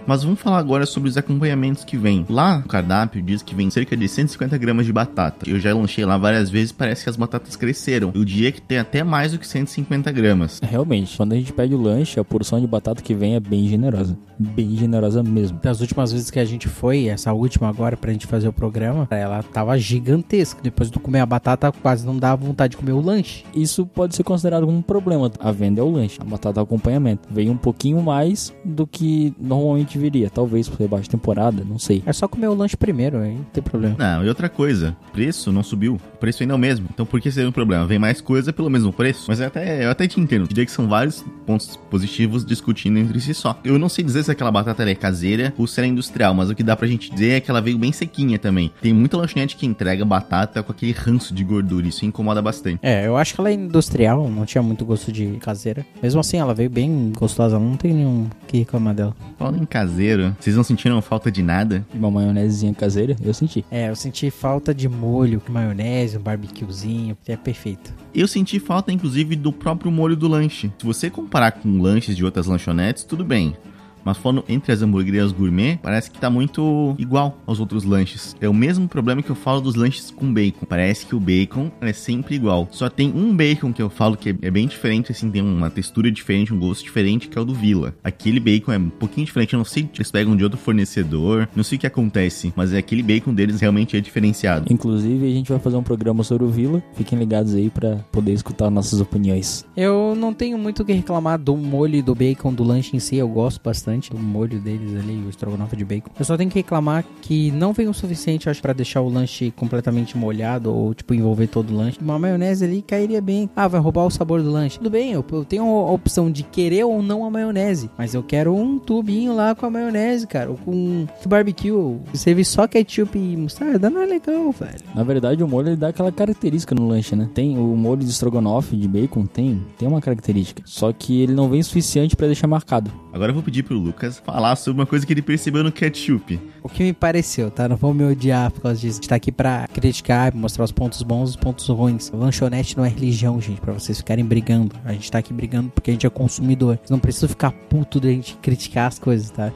Mas 0.08 0.24
vamos 0.24 0.40
falar 0.40 0.56
agora 0.56 0.86
sobre 0.86 1.10
os 1.10 1.18
acompanhamentos 1.18 1.84
que 1.84 1.94
vem. 1.94 2.24
Lá, 2.30 2.62
o 2.64 2.66
cardápio 2.66 3.20
diz 3.20 3.42
que 3.42 3.54
vem 3.54 3.68
cerca 3.68 3.94
de 3.94 4.08
150 4.08 4.56
gramas 4.56 4.86
de 4.86 4.92
batata. 4.92 5.46
Eu 5.46 5.60
já 5.60 5.74
lanchei 5.74 6.02
lá 6.02 6.16
várias 6.16 6.48
vezes, 6.48 6.72
parece 6.72 7.04
que 7.04 7.10
as 7.10 7.16
batatas 7.16 7.56
cresceram. 7.56 8.10
Eu 8.14 8.24
diria 8.24 8.50
que 8.50 8.62
tem 8.62 8.78
até 8.78 9.04
mais 9.04 9.32
do 9.32 9.38
que 9.38 9.46
150 9.46 10.10
gramas. 10.10 10.60
Realmente, 10.62 11.14
quando 11.14 11.34
a 11.34 11.36
gente 11.36 11.52
pede 11.52 11.74
o 11.74 11.78
lanche, 11.78 12.18
a 12.18 12.24
porção 12.24 12.58
de 12.58 12.66
batata 12.66 13.02
que 13.02 13.12
vem 13.12 13.34
é 13.34 13.40
bem 13.40 13.68
generosa. 13.68 14.16
Bem 14.38 14.74
generosa 14.76 15.22
mesmo. 15.22 15.60
Das 15.62 15.82
últimas 15.82 16.10
vezes 16.10 16.30
que 16.30 16.38
a 16.38 16.44
gente 16.46 16.68
foi, 16.68 17.08
essa 17.08 17.34
última 17.34 17.68
agora 17.68 17.94
pra 17.94 18.10
gente 18.10 18.26
fazer 18.26 18.48
o 18.48 18.52
programa, 18.52 19.06
ela 19.10 19.42
tava 19.42 19.76
gigantesca. 19.76 20.62
Depois 20.62 20.90
de 20.90 20.98
comer 20.98 21.20
a 21.20 21.26
batata, 21.26 21.70
quase 21.70 22.06
não 22.06 22.16
dava 22.16 22.46
vontade 22.46 22.70
de 22.70 22.76
comer 22.78 22.92
o 22.92 23.00
lanche. 23.02 23.44
Isso 23.54 23.84
pode 23.84 24.16
ser 24.16 24.22
considerado 24.22 24.66
um 24.66 24.80
problema. 24.80 25.30
A 25.38 25.52
venda 25.52 25.82
é 25.82 25.84
o 25.84 25.90
lanche, 25.90 26.18
a 26.18 26.24
batata 26.24 26.60
é 26.60 26.62
o 26.62 26.64
acompanhamento. 26.64 27.28
Veio 27.30 27.52
um 27.52 27.58
pouquinho 27.58 28.00
mais 28.00 28.54
do 28.64 28.86
que 28.86 29.34
normalmente 29.38 29.97
viria. 29.98 30.30
Talvez 30.30 30.68
por 30.68 30.76
ser 30.76 30.88
baixa 30.88 31.10
temporada, 31.10 31.64
não 31.64 31.78
sei. 31.78 32.02
É 32.06 32.12
só 32.12 32.26
comer 32.28 32.48
o 32.48 32.54
lanche 32.54 32.76
primeiro, 32.76 33.18
aí 33.18 33.34
não 33.34 33.44
tem 33.44 33.62
problema. 33.62 33.96
Não, 33.98 34.24
e 34.24 34.28
outra 34.28 34.48
coisa, 34.48 34.96
preço 35.12 35.52
não 35.52 35.62
subiu. 35.62 35.94
O 36.14 36.16
preço 36.18 36.42
ainda 36.42 36.54
é 36.54 36.56
o 36.56 36.58
mesmo. 36.58 36.88
Então 36.92 37.06
por 37.06 37.20
que 37.20 37.30
seria 37.30 37.48
um 37.48 37.52
problema? 37.52 37.86
Vem 37.86 37.98
mais 37.98 38.20
coisa 38.20 38.52
pelo 38.52 38.70
mesmo 38.70 38.92
preço? 38.92 39.26
Mas 39.28 39.40
eu 39.40 39.46
até, 39.46 39.84
eu 39.84 39.90
até 39.90 40.06
te 40.06 40.20
entendo. 40.20 40.42
Eu 40.42 40.48
diria 40.48 40.64
que 40.64 40.72
são 40.72 40.88
vários 40.88 41.24
pontos 41.46 41.76
positivos 41.90 42.44
discutindo 42.44 42.98
entre 42.98 43.20
si 43.20 43.34
só. 43.34 43.58
Eu 43.64 43.78
não 43.78 43.88
sei 43.88 44.04
dizer 44.04 44.22
se 44.24 44.30
aquela 44.30 44.50
batata 44.50 44.88
é 44.88 44.94
caseira 44.94 45.52
ou 45.58 45.66
se 45.66 45.80
ela 45.80 45.86
é 45.86 45.90
industrial, 45.90 46.34
mas 46.34 46.50
o 46.50 46.54
que 46.54 46.62
dá 46.62 46.76
pra 46.76 46.86
gente 46.86 47.10
dizer 47.10 47.30
é 47.30 47.40
que 47.40 47.50
ela 47.50 47.60
veio 47.60 47.78
bem 47.78 47.92
sequinha 47.92 48.38
também. 48.38 48.70
Tem 48.80 48.92
muita 48.92 49.16
lanchonete 49.16 49.56
que 49.56 49.66
entrega 49.66 50.04
batata 50.04 50.62
com 50.62 50.72
aquele 50.72 50.92
ranço 50.92 51.34
de 51.34 51.44
gordura. 51.44 51.86
Isso 51.86 52.04
incomoda 52.04 52.40
bastante. 52.40 52.78
É, 52.82 53.06
eu 53.06 53.16
acho 53.16 53.34
que 53.34 53.40
ela 53.40 53.50
é 53.50 53.54
industrial, 53.54 54.28
não 54.28 54.44
tinha 54.44 54.62
muito 54.62 54.84
gosto 54.84 55.12
de 55.12 55.26
caseira. 55.40 55.84
Mesmo 56.02 56.20
assim, 56.20 56.38
ela 56.38 56.54
veio 56.54 56.70
bem 56.70 57.12
gostosa, 57.16 57.58
não 57.58 57.76
tem 57.76 57.92
nenhum 57.92 58.28
que 58.46 58.58
reclamar 58.58 58.94
dela. 58.94 59.16
Falando 59.38 59.62
em 59.62 59.66
caseiro, 59.88 60.36
vocês 60.38 60.54
não 60.54 60.62
sentiram 60.62 61.00
falta 61.00 61.30
de 61.30 61.42
nada? 61.42 61.84
Uma 61.94 62.10
maionesezinha 62.10 62.74
caseira, 62.74 63.16
eu 63.24 63.32
senti. 63.32 63.64
É, 63.70 63.88
eu 63.88 63.96
senti 63.96 64.30
falta 64.30 64.74
de 64.74 64.88
molho, 64.88 65.40
maionese, 65.48 66.18
um 66.18 66.20
barbecuezinho, 66.20 67.16
é 67.26 67.36
perfeito. 67.36 67.92
Eu 68.14 68.28
senti 68.28 68.60
falta, 68.60 68.92
inclusive, 68.92 69.34
do 69.34 69.52
próprio 69.52 69.90
molho 69.90 70.16
do 70.16 70.28
lanche. 70.28 70.70
Se 70.78 70.84
você 70.84 71.08
comparar 71.08 71.52
com 71.52 71.80
lanches 71.80 72.16
de 72.16 72.24
outras 72.24 72.46
lanchonetes, 72.46 73.04
tudo 73.04 73.24
bem. 73.24 73.56
Mas 74.04 74.16
falando 74.16 74.44
entre 74.48 74.72
as 74.72 74.82
hamburguerias 74.82 75.32
gourmet, 75.32 75.78
parece 75.82 76.10
que 76.10 76.18
tá 76.18 76.30
muito 76.30 76.94
igual 76.98 77.38
aos 77.46 77.60
outros 77.60 77.84
lanches. 77.84 78.36
É 78.40 78.48
o 78.48 78.54
mesmo 78.54 78.88
problema 78.88 79.22
que 79.22 79.30
eu 79.30 79.36
falo 79.36 79.60
dos 79.60 79.74
lanches 79.74 80.10
com 80.10 80.32
bacon. 80.32 80.66
Parece 80.68 81.06
que 81.06 81.14
o 81.14 81.20
bacon 81.20 81.70
é 81.80 81.92
sempre 81.92 82.34
igual. 82.34 82.68
Só 82.70 82.88
tem 82.88 83.12
um 83.14 83.34
bacon 83.36 83.72
que 83.72 83.82
eu 83.82 83.90
falo 83.90 84.16
que 84.16 84.36
é 84.40 84.50
bem 84.50 84.66
diferente, 84.66 85.12
assim, 85.12 85.30
tem 85.30 85.42
uma 85.42 85.70
textura 85.70 86.10
diferente, 86.10 86.54
um 86.54 86.58
gosto 86.58 86.84
diferente, 86.84 87.28
que 87.28 87.38
é 87.38 87.40
o 87.40 87.44
do 87.44 87.54
Vila. 87.54 87.94
Aquele 88.02 88.40
bacon 88.40 88.72
é 88.72 88.78
um 88.78 88.88
pouquinho 88.88 89.26
diferente, 89.26 89.52
eu 89.54 89.58
não 89.58 89.64
sei 89.64 89.82
se 89.82 89.90
eles 89.96 90.10
pegam 90.10 90.36
de 90.36 90.44
outro 90.44 90.58
fornecedor, 90.58 91.48
não 91.54 91.64
sei 91.64 91.76
o 91.76 91.80
que 91.80 91.86
acontece, 91.86 92.52
mas 92.56 92.72
é 92.72 92.78
aquele 92.78 93.02
bacon 93.02 93.34
deles 93.34 93.60
realmente 93.60 93.96
é 93.96 94.00
diferenciado. 94.00 94.72
Inclusive, 94.72 95.26
a 95.26 95.34
gente 95.34 95.50
vai 95.50 95.58
fazer 95.58 95.76
um 95.76 95.82
programa 95.82 96.22
sobre 96.22 96.44
o 96.44 96.48
Vila. 96.48 96.82
Fiquem 96.94 97.18
ligados 97.18 97.54
aí 97.54 97.70
pra 97.70 97.96
poder 98.12 98.32
escutar 98.32 98.70
nossas 98.70 99.00
opiniões. 99.00 99.64
Eu 99.76 100.14
não 100.16 100.32
tenho 100.32 100.56
muito 100.56 100.82
o 100.82 100.84
que 100.84 100.92
reclamar 100.92 101.38
do 101.38 101.56
molho 101.56 101.96
e 101.96 102.02
do 102.02 102.14
bacon 102.14 102.52
do 102.52 102.62
lanche 102.62 102.96
em 102.96 103.00
si, 103.00 103.16
eu 103.16 103.28
gosto 103.28 103.60
bastante 103.62 103.87
do 103.88 104.18
molho 104.18 104.58
deles 104.58 104.94
ali, 104.94 105.22
o 105.26 105.30
estrogonofe 105.30 105.76
de 105.76 105.84
bacon. 105.84 106.10
Eu 106.18 106.24
só 106.24 106.36
tenho 106.36 106.50
que 106.50 106.58
reclamar 106.58 107.04
que 107.22 107.50
não 107.52 107.72
vem 107.72 107.88
o 107.88 107.94
suficiente, 107.94 108.48
acho, 108.48 108.60
pra 108.60 108.72
deixar 108.72 109.00
o 109.00 109.08
lanche 109.08 109.50
completamente 109.56 110.16
molhado 110.16 110.74
ou, 110.74 110.94
tipo, 110.94 111.14
envolver 111.14 111.46
todo 111.46 111.70
o 111.70 111.76
lanche. 111.76 111.98
Uma 112.00 112.18
maionese 112.18 112.64
ali 112.64 112.82
cairia 112.82 113.20
bem. 113.20 113.48
Ah, 113.56 113.68
vai 113.68 113.80
roubar 113.80 114.04
o 114.04 114.10
sabor 114.10 114.42
do 114.42 114.50
lanche. 114.50 114.78
Tudo 114.78 114.90
bem, 114.90 115.12
eu, 115.12 115.24
eu 115.30 115.44
tenho 115.44 115.64
a 115.64 115.92
opção 115.92 116.30
de 116.30 116.42
querer 116.42 116.84
ou 116.84 117.02
não 117.02 117.24
a 117.24 117.30
maionese, 117.30 117.90
mas 117.96 118.14
eu 118.14 118.22
quero 118.22 118.54
um 118.54 118.78
tubinho 118.78 119.34
lá 119.34 119.54
com 119.54 119.66
a 119.66 119.70
maionese, 119.70 120.26
cara, 120.26 120.50
ou 120.50 120.56
com 120.56 121.06
barbecue. 121.26 121.68
Servir 122.14 122.44
só 122.44 122.66
ketchup 122.66 123.18
e 123.18 123.36
mostarda 123.36 123.90
não 123.90 124.02
é 124.02 124.06
legal, 124.06 124.50
velho. 124.52 124.78
Na 124.94 125.02
verdade, 125.02 125.42
o 125.42 125.48
molho 125.48 125.68
ele 125.68 125.76
dá 125.76 125.88
aquela 125.88 126.12
característica 126.12 126.74
no 126.74 126.88
lanche, 126.88 127.14
né? 127.14 127.28
Tem 127.32 127.56
o 127.58 127.76
molho 127.76 128.00
de 128.00 128.10
estrogonofe 128.10 128.76
de 128.76 128.88
bacon, 128.88 129.26
tem, 129.26 129.62
tem 129.78 129.88
uma 129.88 130.00
característica. 130.00 130.62
Só 130.66 130.92
que 130.92 131.20
ele 131.20 131.34
não 131.34 131.48
vem 131.48 131.62
suficiente 131.62 132.16
pra 132.16 132.26
deixar 132.26 132.46
marcado. 132.46 132.90
Agora 133.12 133.30
eu 133.30 133.34
vou 133.34 133.42
pedir 133.42 133.62
pro 133.62 133.77
o 133.78 133.82
Lucas 133.82 134.18
falar 134.24 134.56
sobre 134.56 134.80
uma 134.80 134.86
coisa 134.86 135.06
que 135.06 135.12
ele 135.12 135.22
percebeu 135.22 135.62
no 135.62 135.72
ketchup. 135.72 136.40
O 136.62 136.68
que 136.68 136.82
me 136.82 136.92
pareceu, 136.92 137.50
tá? 137.50 137.68
Não 137.68 137.76
vou 137.76 137.94
me 137.94 138.04
odiar 138.04 138.50
por 138.50 138.62
causa 138.62 138.80
disso. 138.80 138.98
A 138.98 139.00
gente 139.00 139.08
tá 139.08 139.14
aqui 139.14 139.32
pra 139.32 139.66
criticar, 139.68 140.34
mostrar 140.34 140.64
os 140.64 140.72
pontos 140.72 141.02
bons 141.02 141.30
os 141.30 141.36
pontos 141.36 141.68
ruins. 141.68 142.10
Lanchonete 142.10 142.76
não 142.76 142.84
é 142.84 142.88
religião, 142.88 143.40
gente, 143.40 143.60
pra 143.60 143.72
vocês 143.72 143.98
ficarem 143.98 144.24
brigando. 144.24 144.74
A 144.84 144.92
gente 144.92 145.10
tá 145.10 145.18
aqui 145.18 145.32
brigando 145.32 145.70
porque 145.70 145.90
a 145.90 145.94
gente 145.94 146.06
é 146.06 146.10
consumidor. 146.10 146.76
Vocês 146.76 146.90
não 146.90 146.98
precisa 146.98 147.28
ficar 147.28 147.52
puto 147.52 148.00
de 148.00 148.08
a 148.08 148.12
gente 148.12 148.36
criticar 148.42 148.88
as 148.88 148.98
coisas, 148.98 149.30
tá? 149.30 149.52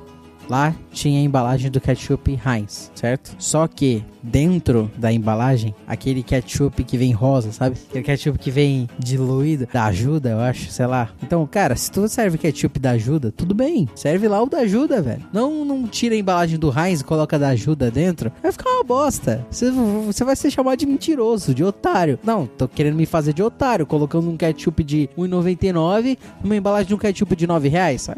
Lá 0.48 0.74
tinha 0.92 1.20
a 1.20 1.22
embalagem 1.22 1.70
do 1.70 1.80
ketchup 1.80 2.38
Heinz, 2.44 2.90
certo? 2.94 3.34
Só 3.38 3.66
que 3.66 4.04
dentro 4.22 4.90
da 4.96 5.12
embalagem, 5.12 5.74
aquele 5.86 6.22
ketchup 6.22 6.84
que 6.84 6.96
vem 6.96 7.12
rosa, 7.12 7.52
sabe? 7.52 7.76
Aquele 7.88 8.04
ketchup 8.04 8.38
que 8.38 8.50
vem 8.50 8.88
diluído, 8.98 9.66
da 9.72 9.86
ajuda, 9.86 10.30
eu 10.30 10.40
acho, 10.40 10.70
sei 10.70 10.86
lá. 10.86 11.10
Então, 11.22 11.46
cara, 11.46 11.74
se 11.74 11.90
tu 11.90 12.06
serve 12.08 12.38
ketchup 12.38 12.78
da 12.78 12.90
ajuda, 12.90 13.32
tudo 13.32 13.54
bem. 13.54 13.88
Serve 13.94 14.28
lá 14.28 14.42
o 14.42 14.48
da 14.48 14.58
ajuda, 14.58 15.02
velho. 15.02 15.22
Não, 15.32 15.64
não 15.64 15.86
tira 15.86 16.14
a 16.14 16.18
embalagem 16.18 16.58
do 16.58 16.72
Heinz 16.76 17.00
e 17.00 17.04
coloca 17.04 17.38
da 17.38 17.48
ajuda 17.48 17.90
dentro. 17.90 18.32
Vai 18.42 18.52
ficar 18.52 18.70
uma 18.70 18.84
bosta. 18.84 19.44
Você, 19.50 20.24
vai 20.24 20.36
ser 20.36 20.50
chamado 20.50 20.78
de 20.78 20.86
mentiroso, 20.86 21.54
de 21.54 21.64
otário. 21.64 22.18
Não, 22.22 22.46
tô 22.46 22.68
querendo 22.68 22.96
me 22.96 23.06
fazer 23.06 23.32
de 23.32 23.42
otário, 23.42 23.86
colocando 23.86 24.28
um 24.30 24.36
ketchup 24.36 24.84
de 24.84 25.08
1,99 25.18 26.18
numa 26.42 26.56
embalagem 26.56 26.88
de 26.88 26.94
um 26.94 26.98
ketchup 26.98 27.34
de 27.34 27.46
9 27.46 27.68
reais. 27.68 28.02
Sai 28.02 28.16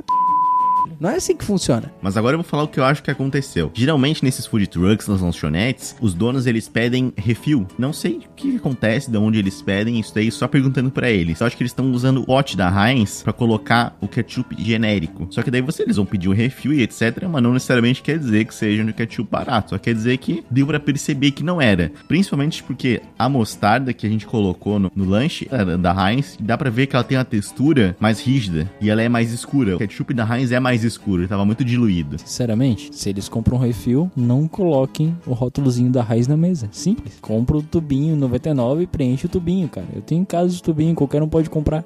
não 1.01 1.11
é 1.11 1.17
assim 1.17 1.37
que 1.37 1.45
funciona. 1.45 1.93
Mas 2.01 2.17
agora 2.17 2.35
eu 2.35 2.39
vou 2.39 2.49
falar 2.49 2.65
o 2.65 2.69
que 2.69 2.79
eu 2.79 2.85
acho 2.85 3.03
que 3.03 3.11
aconteceu. 3.11 3.71
Geralmente 3.75 4.25
nesses 4.25 4.47
food 4.47 4.67
trucks, 4.67 5.09
nas 5.09 5.21
lanchonetes, 5.21 5.97
os 6.01 6.15
donos 6.15 6.47
eles 6.47 6.69
pedem 6.69 7.13
refil. 7.17 7.67
Não 7.79 7.93
sei 7.93 8.17
o 8.17 8.23
que 8.37 8.57
acontece, 8.57 9.11
de 9.11 9.19
onde 9.19 9.39
eles 9.39 9.61
pedem 9.63 9.99
isso 9.99 10.15
daí, 10.15 10.31
só 10.31 10.47
perguntando 10.47 10.91
para 10.91 11.11
eles. 11.11 11.41
Eu 11.41 11.47
acho 11.47 11.57
que 11.57 11.63
eles 11.63 11.73
estão 11.73 11.91
usando 11.93 12.23
o 12.23 12.27
pote 12.27 12.57
da 12.57 12.71
Heinz 12.71 13.23
para 13.23 13.33
colocar 13.33 13.97
o 14.01 14.09
ketchup 14.09 14.57
genérico. 14.63 15.27
Só 15.31 15.43
que 15.43 15.51
daí 15.51 15.61
você 15.61 15.83
eles 15.83 15.97
vão 15.97 16.07
pedir 16.07 16.29
o 16.29 16.33
refil 16.33 16.73
e 16.73 16.83
etc, 16.83 17.25
mas 17.31 17.43
não 17.43 17.53
necessariamente 17.53 18.03
quer 18.03 18.19
dizer 18.19 18.45
que 18.45 18.55
seja 18.55 18.83
um 18.83 18.93
ketchup 18.93 19.31
barato. 19.31 19.71
Só 19.71 19.79
quer 19.79 19.95
dizer 19.95 20.17
que 20.19 20.45
deu 20.51 20.67
para 20.67 20.81
perceber 20.81 21.31
que 21.33 21.43
não 21.43 21.61
era. 21.61 21.91
Principalmente 22.07 22.63
porque 22.63 23.03
a 23.19 23.29
mostarda 23.29 23.93
que 23.93 24.07
a 24.07 24.11
gente 24.11 24.27
colocou 24.27 24.79
no, 24.79 24.91
no 24.95 25.05
lanche 25.05 25.49
da 25.81 26.11
Heinz, 26.11 26.37
dá 26.41 26.57
para 26.57 26.71
ver 26.71 26.87
que 26.87 26.97
ela 26.97 27.05
tem 27.05 27.19
uma 27.19 27.25
textura 27.25 27.97
mais 27.99 28.21
rígida 28.21 28.71
e 28.81 28.91
ela 28.91 29.03
é 29.03 29.09
mais 29.09 29.33
escura. 29.33 29.77
O 29.77 29.79
ketchup 29.79 30.15
da 30.15 30.25
Heinz 30.25 30.53
é 30.53 30.61
mais 30.61 30.84
escuro, 30.87 31.23
ele 31.23 31.29
tava 31.29 31.45
muito 31.45 31.65
diluído. 31.65 32.19
Sinceramente, 32.19 32.91
se 32.93 33.09
eles 33.09 33.29
compram 33.29 33.57
um 33.57 33.61
refil, 33.61 34.11
não 34.17 34.47
coloquem 34.49 35.17
o 35.27 35.33
rótulozinho 35.33 35.91
da 35.91 36.03
raiz 36.03 36.27
na 36.27 36.37
mesa. 36.37 36.69
Simples. 36.73 37.19
Compra 37.21 37.57
o 37.57 37.63
tubinho 37.63 38.17
99 38.17 38.83
e 38.83 38.87
preenche 38.87 39.27
o 39.27 39.29
tubinho, 39.29 39.69
cara. 39.69 39.87
Eu 39.95 40.03
tenho 40.03 40.23
em 40.23 40.25
casa 40.25 40.55
de 40.55 40.63
tubinho, 40.63 40.95
qualquer 40.95 41.23
um 41.23 41.29
pode 41.29 41.51
comprar. 41.51 41.85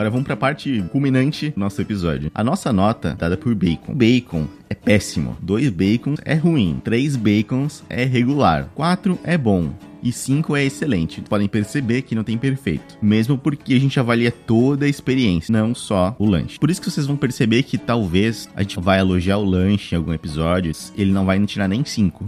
Agora 0.00 0.08
vamos 0.08 0.24
para 0.24 0.32
a 0.32 0.38
parte 0.38 0.82
culminante 0.90 1.50
do 1.50 1.60
nosso 1.60 1.78
episódio. 1.82 2.30
A 2.34 2.42
nossa 2.42 2.72
nota 2.72 3.14
dada 3.18 3.36
por 3.36 3.54
bacon. 3.54 3.94
Bacon 3.94 4.46
é 4.70 4.74
péssimo. 4.74 5.36
Dois 5.42 5.68
bacons 5.68 6.18
é 6.24 6.36
ruim. 6.36 6.80
Três 6.82 7.16
bacons 7.16 7.84
é 7.86 8.02
regular. 8.04 8.70
Quatro 8.74 9.18
é 9.22 9.36
bom 9.36 9.74
e 10.02 10.10
5 10.10 10.56
é 10.56 10.64
excelente. 10.64 11.20
Podem 11.20 11.46
perceber 11.46 12.00
que 12.00 12.14
não 12.14 12.24
tem 12.24 12.38
perfeito, 12.38 12.96
mesmo 13.02 13.36
porque 13.36 13.74
a 13.74 13.78
gente 13.78 14.00
avalia 14.00 14.32
toda 14.32 14.86
a 14.86 14.88
experiência, 14.88 15.52
não 15.52 15.74
só 15.74 16.16
o 16.18 16.24
lanche. 16.24 16.58
Por 16.58 16.70
isso 16.70 16.80
que 16.80 16.90
vocês 16.90 17.06
vão 17.06 17.18
perceber 17.18 17.62
que 17.64 17.76
talvez 17.76 18.48
a 18.56 18.62
gente 18.62 18.80
vai 18.80 19.00
elogiar 19.00 19.36
o 19.36 19.44
lanche 19.44 19.94
em 19.94 19.98
algum 19.98 20.14
episódio, 20.14 20.72
ele 20.96 21.12
não 21.12 21.26
vai 21.26 21.38
tirar 21.44 21.68
nem 21.68 21.84
5. 21.84 22.24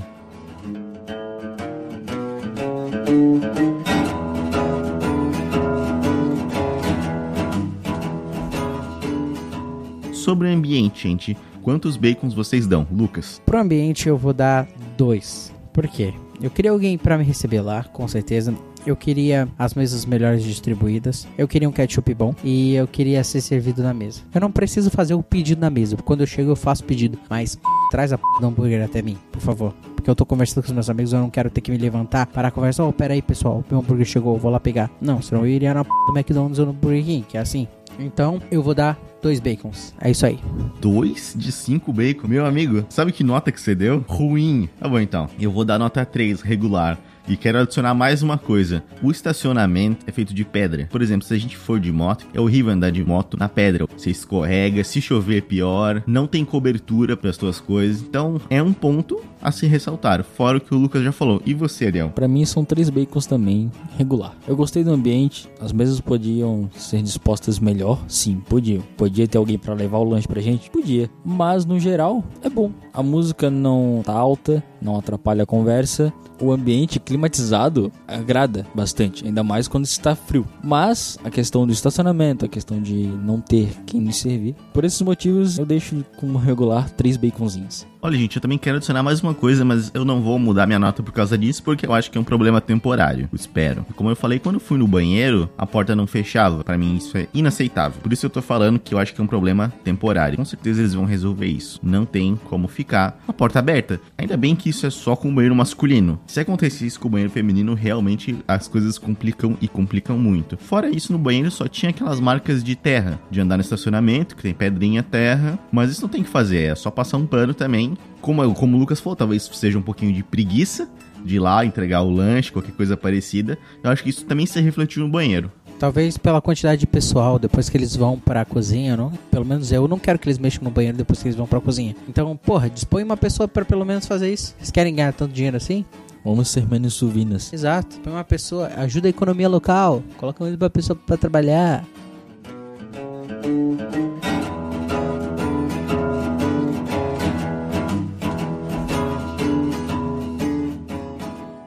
Sobre 10.32 10.48
o 10.48 10.50
ambiente, 10.50 11.06
gente, 11.06 11.36
quantos 11.60 11.98
bacons 11.98 12.32
vocês 12.32 12.66
dão, 12.66 12.86
Lucas? 12.90 13.38
Pro 13.44 13.58
ambiente 13.58 14.08
eu 14.08 14.16
vou 14.16 14.32
dar 14.32 14.66
dois. 14.96 15.52
Por 15.74 15.86
quê? 15.86 16.14
Eu 16.42 16.48
queria 16.48 16.70
alguém 16.70 16.96
para 16.96 17.18
me 17.18 17.22
receber 17.22 17.60
lá, 17.60 17.84
com 17.84 18.08
certeza. 18.08 18.54
Eu 18.86 18.96
queria 18.96 19.46
as 19.58 19.74
mesas 19.74 20.06
melhores 20.06 20.42
distribuídas. 20.42 21.28
Eu 21.36 21.46
queria 21.46 21.68
um 21.68 21.72
ketchup 21.72 22.14
bom. 22.14 22.34
E 22.42 22.74
eu 22.74 22.88
queria 22.88 23.22
ser 23.22 23.42
servido 23.42 23.82
na 23.82 23.92
mesa. 23.92 24.22
Eu 24.34 24.40
não 24.40 24.50
preciso 24.50 24.90
fazer 24.90 25.12
o 25.12 25.22
pedido 25.22 25.60
na 25.60 25.68
mesa. 25.68 25.98
Quando 25.98 26.22
eu 26.22 26.26
chego, 26.26 26.52
eu 26.52 26.56
faço 26.56 26.82
pedido. 26.82 27.18
Mas 27.28 27.58
traz 27.90 28.10
a 28.10 28.16
p 28.16 28.24
do 28.40 28.46
hambúrguer 28.46 28.82
até 28.82 29.02
mim, 29.02 29.18
por 29.30 29.42
favor. 29.42 29.74
Porque 29.94 30.08
eu 30.08 30.16
tô 30.16 30.24
conversando 30.24 30.64
com 30.64 30.68
os 30.68 30.74
meus 30.74 30.88
amigos, 30.88 31.12
eu 31.12 31.20
não 31.20 31.28
quero 31.28 31.50
ter 31.50 31.60
que 31.60 31.70
me 31.70 31.76
levantar 31.76 32.24
para 32.24 32.50
conversar. 32.50 32.86
Oh, 32.86 32.92
pera 32.94 33.12
aí, 33.12 33.20
pessoal, 33.20 33.62
meu 33.70 33.80
hambúrguer 33.80 34.06
chegou, 34.06 34.38
vou 34.38 34.50
lá 34.50 34.58
pegar. 34.58 34.90
Não, 34.98 35.20
senão 35.20 35.42
eu 35.42 35.48
iria 35.48 35.74
na 35.74 35.84
p 35.84 35.90
do 36.06 36.16
McDonald's 36.16 36.58
ou 36.58 36.64
no 36.64 36.72
Burger 36.72 37.04
King, 37.04 37.26
que 37.28 37.36
é 37.36 37.40
assim. 37.42 37.68
Então, 37.98 38.40
eu 38.50 38.62
vou 38.62 38.74
dar 38.74 38.98
dois 39.22 39.38
bacons. 39.38 39.94
É 40.00 40.10
isso 40.10 40.26
aí. 40.26 40.38
Dois 40.80 41.32
de 41.36 41.52
cinco 41.52 41.92
bacon? 41.92 42.26
Meu 42.26 42.44
amigo, 42.44 42.84
sabe 42.90 43.12
que 43.12 43.22
nota 43.22 43.52
que 43.52 43.60
você 43.60 43.74
deu? 43.74 44.04
Ruim. 44.08 44.68
Tá 44.78 44.88
bom 44.88 44.98
então. 44.98 45.30
Eu 45.40 45.52
vou 45.52 45.64
dar 45.64 45.78
nota 45.78 46.04
3, 46.04 46.42
regular. 46.42 46.98
E 47.28 47.36
quero 47.36 47.58
adicionar 47.58 47.94
mais 47.94 48.22
uma 48.22 48.36
coisa: 48.36 48.82
o 49.02 49.10
estacionamento 49.10 50.04
é 50.06 50.12
feito 50.12 50.34
de 50.34 50.44
pedra. 50.44 50.88
Por 50.90 51.02
exemplo, 51.02 51.26
se 51.26 51.32
a 51.34 51.38
gente 51.38 51.56
for 51.56 51.78
de 51.78 51.92
moto, 51.92 52.26
é 52.34 52.40
horrível 52.40 52.72
andar 52.72 52.90
de 52.90 53.04
moto 53.04 53.36
na 53.38 53.48
pedra. 53.48 53.86
Você 53.96 54.10
escorrega, 54.10 54.82
se 54.82 55.00
chover 55.00 55.42
pior, 55.42 56.02
não 56.06 56.26
tem 56.26 56.44
cobertura 56.44 57.16
para 57.16 57.30
as 57.30 57.36
suas 57.36 57.60
coisas. 57.60 58.02
Então 58.02 58.40
é 58.50 58.62
um 58.62 58.72
ponto 58.72 59.20
a 59.40 59.50
se 59.50 59.66
ressaltar. 59.66 60.24
Fora 60.24 60.58
o 60.58 60.60
que 60.60 60.74
o 60.74 60.78
Lucas 60.78 61.02
já 61.02 61.12
falou. 61.12 61.42
E 61.46 61.54
você, 61.54 61.86
Ariel? 61.86 62.10
Para 62.10 62.28
mim 62.28 62.44
são 62.44 62.64
três 62.64 62.90
bacons 62.90 63.26
também 63.26 63.70
regular. 63.96 64.34
Eu 64.46 64.56
gostei 64.56 64.82
do 64.82 64.92
ambiente. 64.92 65.48
As 65.60 65.72
mesas 65.72 66.00
podiam 66.00 66.68
ser 66.74 67.02
dispostas 67.02 67.58
melhor, 67.58 68.02
sim, 68.08 68.42
podiam. 68.48 68.82
Podia 68.96 69.26
ter 69.26 69.38
alguém 69.38 69.58
para 69.58 69.74
levar 69.74 69.98
o 69.98 70.04
lanche 70.04 70.28
pra 70.28 70.40
gente, 70.40 70.70
podia. 70.70 71.08
Mas 71.24 71.64
no 71.64 71.78
geral 71.78 72.24
é 72.42 72.48
bom. 72.48 72.72
A 72.92 73.02
música 73.02 73.50
não 73.50 74.02
tá 74.04 74.12
alta, 74.12 74.62
não 74.80 74.96
atrapalha 74.98 75.44
a 75.44 75.46
conversa 75.46 76.12
o 76.42 76.50
ambiente 76.50 76.98
climatizado 77.12 77.92
agrada 78.08 78.66
bastante, 78.74 79.26
ainda 79.26 79.42
mais 79.42 79.68
quando 79.68 79.84
está 79.84 80.16
frio. 80.16 80.46
Mas 80.64 81.18
a 81.22 81.30
questão 81.30 81.66
do 81.66 81.72
estacionamento, 81.72 82.46
a 82.46 82.48
questão 82.48 82.80
de 82.80 83.06
não 83.06 83.38
ter 83.38 83.68
quem 83.84 84.00
me 84.00 84.12
servir, 84.12 84.56
por 84.72 84.84
esses 84.84 85.02
motivos 85.02 85.58
eu 85.58 85.66
deixo 85.66 86.02
como 86.16 86.38
regular 86.38 86.88
três 86.90 87.18
baconzinhos. 87.18 87.86
Olha, 88.04 88.18
gente, 88.18 88.34
eu 88.34 88.42
também 88.42 88.58
quero 88.58 88.78
adicionar 88.78 89.00
mais 89.00 89.22
uma 89.22 89.32
coisa, 89.32 89.64
mas 89.64 89.92
eu 89.94 90.04
não 90.04 90.20
vou 90.20 90.36
mudar 90.36 90.66
minha 90.66 90.78
nota 90.78 91.04
por 91.04 91.12
causa 91.12 91.38
disso, 91.38 91.62
porque 91.62 91.86
eu 91.86 91.94
acho 91.94 92.10
que 92.10 92.18
é 92.18 92.20
um 92.20 92.24
problema 92.24 92.60
temporário. 92.60 93.28
Espero. 93.32 93.86
Como 93.94 94.10
eu 94.10 94.16
falei, 94.16 94.40
quando 94.40 94.56
eu 94.56 94.60
fui 94.60 94.76
no 94.76 94.88
banheiro, 94.88 95.48
a 95.56 95.64
porta 95.64 95.94
não 95.94 96.04
fechava. 96.04 96.64
Para 96.64 96.76
mim, 96.76 96.96
isso 96.96 97.16
é 97.16 97.28
inaceitável. 97.32 98.00
Por 98.02 98.12
isso 98.12 98.26
eu 98.26 98.30
tô 98.30 98.42
falando 98.42 98.80
que 98.80 98.92
eu 98.92 98.98
acho 98.98 99.14
que 99.14 99.20
é 99.20 99.24
um 99.24 99.28
problema 99.28 99.72
temporário. 99.84 100.36
Com 100.36 100.44
certeza 100.44 100.80
eles 100.80 100.94
vão 100.94 101.04
resolver 101.04 101.46
isso. 101.46 101.78
Não 101.80 102.04
tem 102.04 102.34
como 102.34 102.66
ficar 102.66 103.22
a 103.28 103.32
porta 103.32 103.60
aberta. 103.60 104.00
Ainda 104.18 104.36
bem 104.36 104.56
que 104.56 104.68
isso 104.68 104.84
é 104.84 104.90
só 104.90 105.14
com 105.14 105.30
o 105.30 105.32
banheiro 105.32 105.54
masculino. 105.54 106.18
Se 106.26 106.40
acontecer 106.40 106.86
isso 106.86 106.98
o 107.06 107.10
banheiro 107.10 107.32
feminino, 107.32 107.74
realmente 107.74 108.36
as 108.46 108.68
coisas 108.68 108.98
complicam 108.98 109.56
e 109.60 109.68
complicam 109.68 110.18
muito. 110.18 110.56
Fora 110.56 110.88
isso, 110.88 111.12
no 111.12 111.18
banheiro 111.18 111.50
só 111.50 111.68
tinha 111.68 111.90
aquelas 111.90 112.20
marcas 112.20 112.62
de 112.62 112.76
terra, 112.76 113.20
de 113.30 113.40
andar 113.40 113.56
no 113.56 113.62
estacionamento, 113.62 114.36
que 114.36 114.42
tem 114.42 114.54
pedrinha, 114.54 115.02
terra. 115.02 115.58
Mas 115.70 115.90
isso 115.90 116.02
não 116.02 116.08
tem 116.08 116.22
que 116.22 116.28
fazer, 116.28 116.72
é 116.72 116.74
só 116.74 116.90
passar 116.90 117.16
um 117.16 117.26
pano 117.26 117.54
também 117.54 117.96
como, 118.20 118.54
como 118.54 118.76
o 118.76 118.80
Lucas 118.80 119.00
falou, 119.00 119.16
talvez 119.16 119.50
seja 119.52 119.78
um 119.78 119.82
pouquinho 119.82 120.12
de 120.12 120.22
preguiça 120.22 120.88
de 121.24 121.36
ir 121.36 121.38
lá 121.38 121.64
entregar 121.64 122.02
o 122.02 122.10
lanche, 122.10 122.52
qualquer 122.52 122.72
coisa 122.72 122.96
parecida. 122.96 123.58
Eu 123.82 123.90
acho 123.90 124.02
que 124.02 124.10
isso 124.10 124.24
também 124.24 124.46
se 124.46 124.60
refletiu 124.60 125.02
no 125.02 125.08
banheiro. 125.08 125.50
Talvez 125.78 126.16
pela 126.16 126.40
quantidade 126.40 126.80
de 126.80 126.86
pessoal, 126.86 127.38
depois 127.38 127.68
que 127.68 127.76
eles 127.76 127.96
vão 127.96 128.18
pra 128.18 128.44
cozinha, 128.44 128.96
não? 128.96 129.10
Pelo 129.30 129.44
menos 129.44 129.72
eu 129.72 129.88
não 129.88 129.98
quero 129.98 130.18
que 130.18 130.28
eles 130.28 130.38
mexam 130.38 130.62
no 130.62 130.70
banheiro 130.70 130.96
depois 130.96 131.20
que 131.20 131.26
eles 131.26 131.36
vão 131.36 131.46
pra 131.46 131.60
cozinha. 131.60 131.96
Então, 132.08 132.36
porra, 132.36 132.70
dispõe 132.70 133.02
uma 133.02 133.16
pessoa 133.16 133.48
para 133.48 133.64
pelo 133.64 133.84
menos 133.84 134.06
fazer 134.06 134.32
isso. 134.32 134.54
Vocês 134.58 134.70
querem 134.70 134.94
ganhar 134.94 135.12
tanto 135.12 135.32
dinheiro 135.32 135.56
assim? 135.56 135.84
Vamos 136.24 136.48
ser 136.48 136.68
menos 136.68 136.94
suvinas. 136.94 137.52
Exato. 137.52 137.98
Põe 138.00 138.12
uma 138.12 138.24
pessoa, 138.24 138.68
ajuda 138.76 139.08
a 139.08 139.10
economia 139.10 139.48
local. 139.48 140.02
Coloca 140.16 140.44
uma 140.44 140.70
pessoa 140.70 140.96
para 140.96 141.16
trabalhar. 141.16 141.84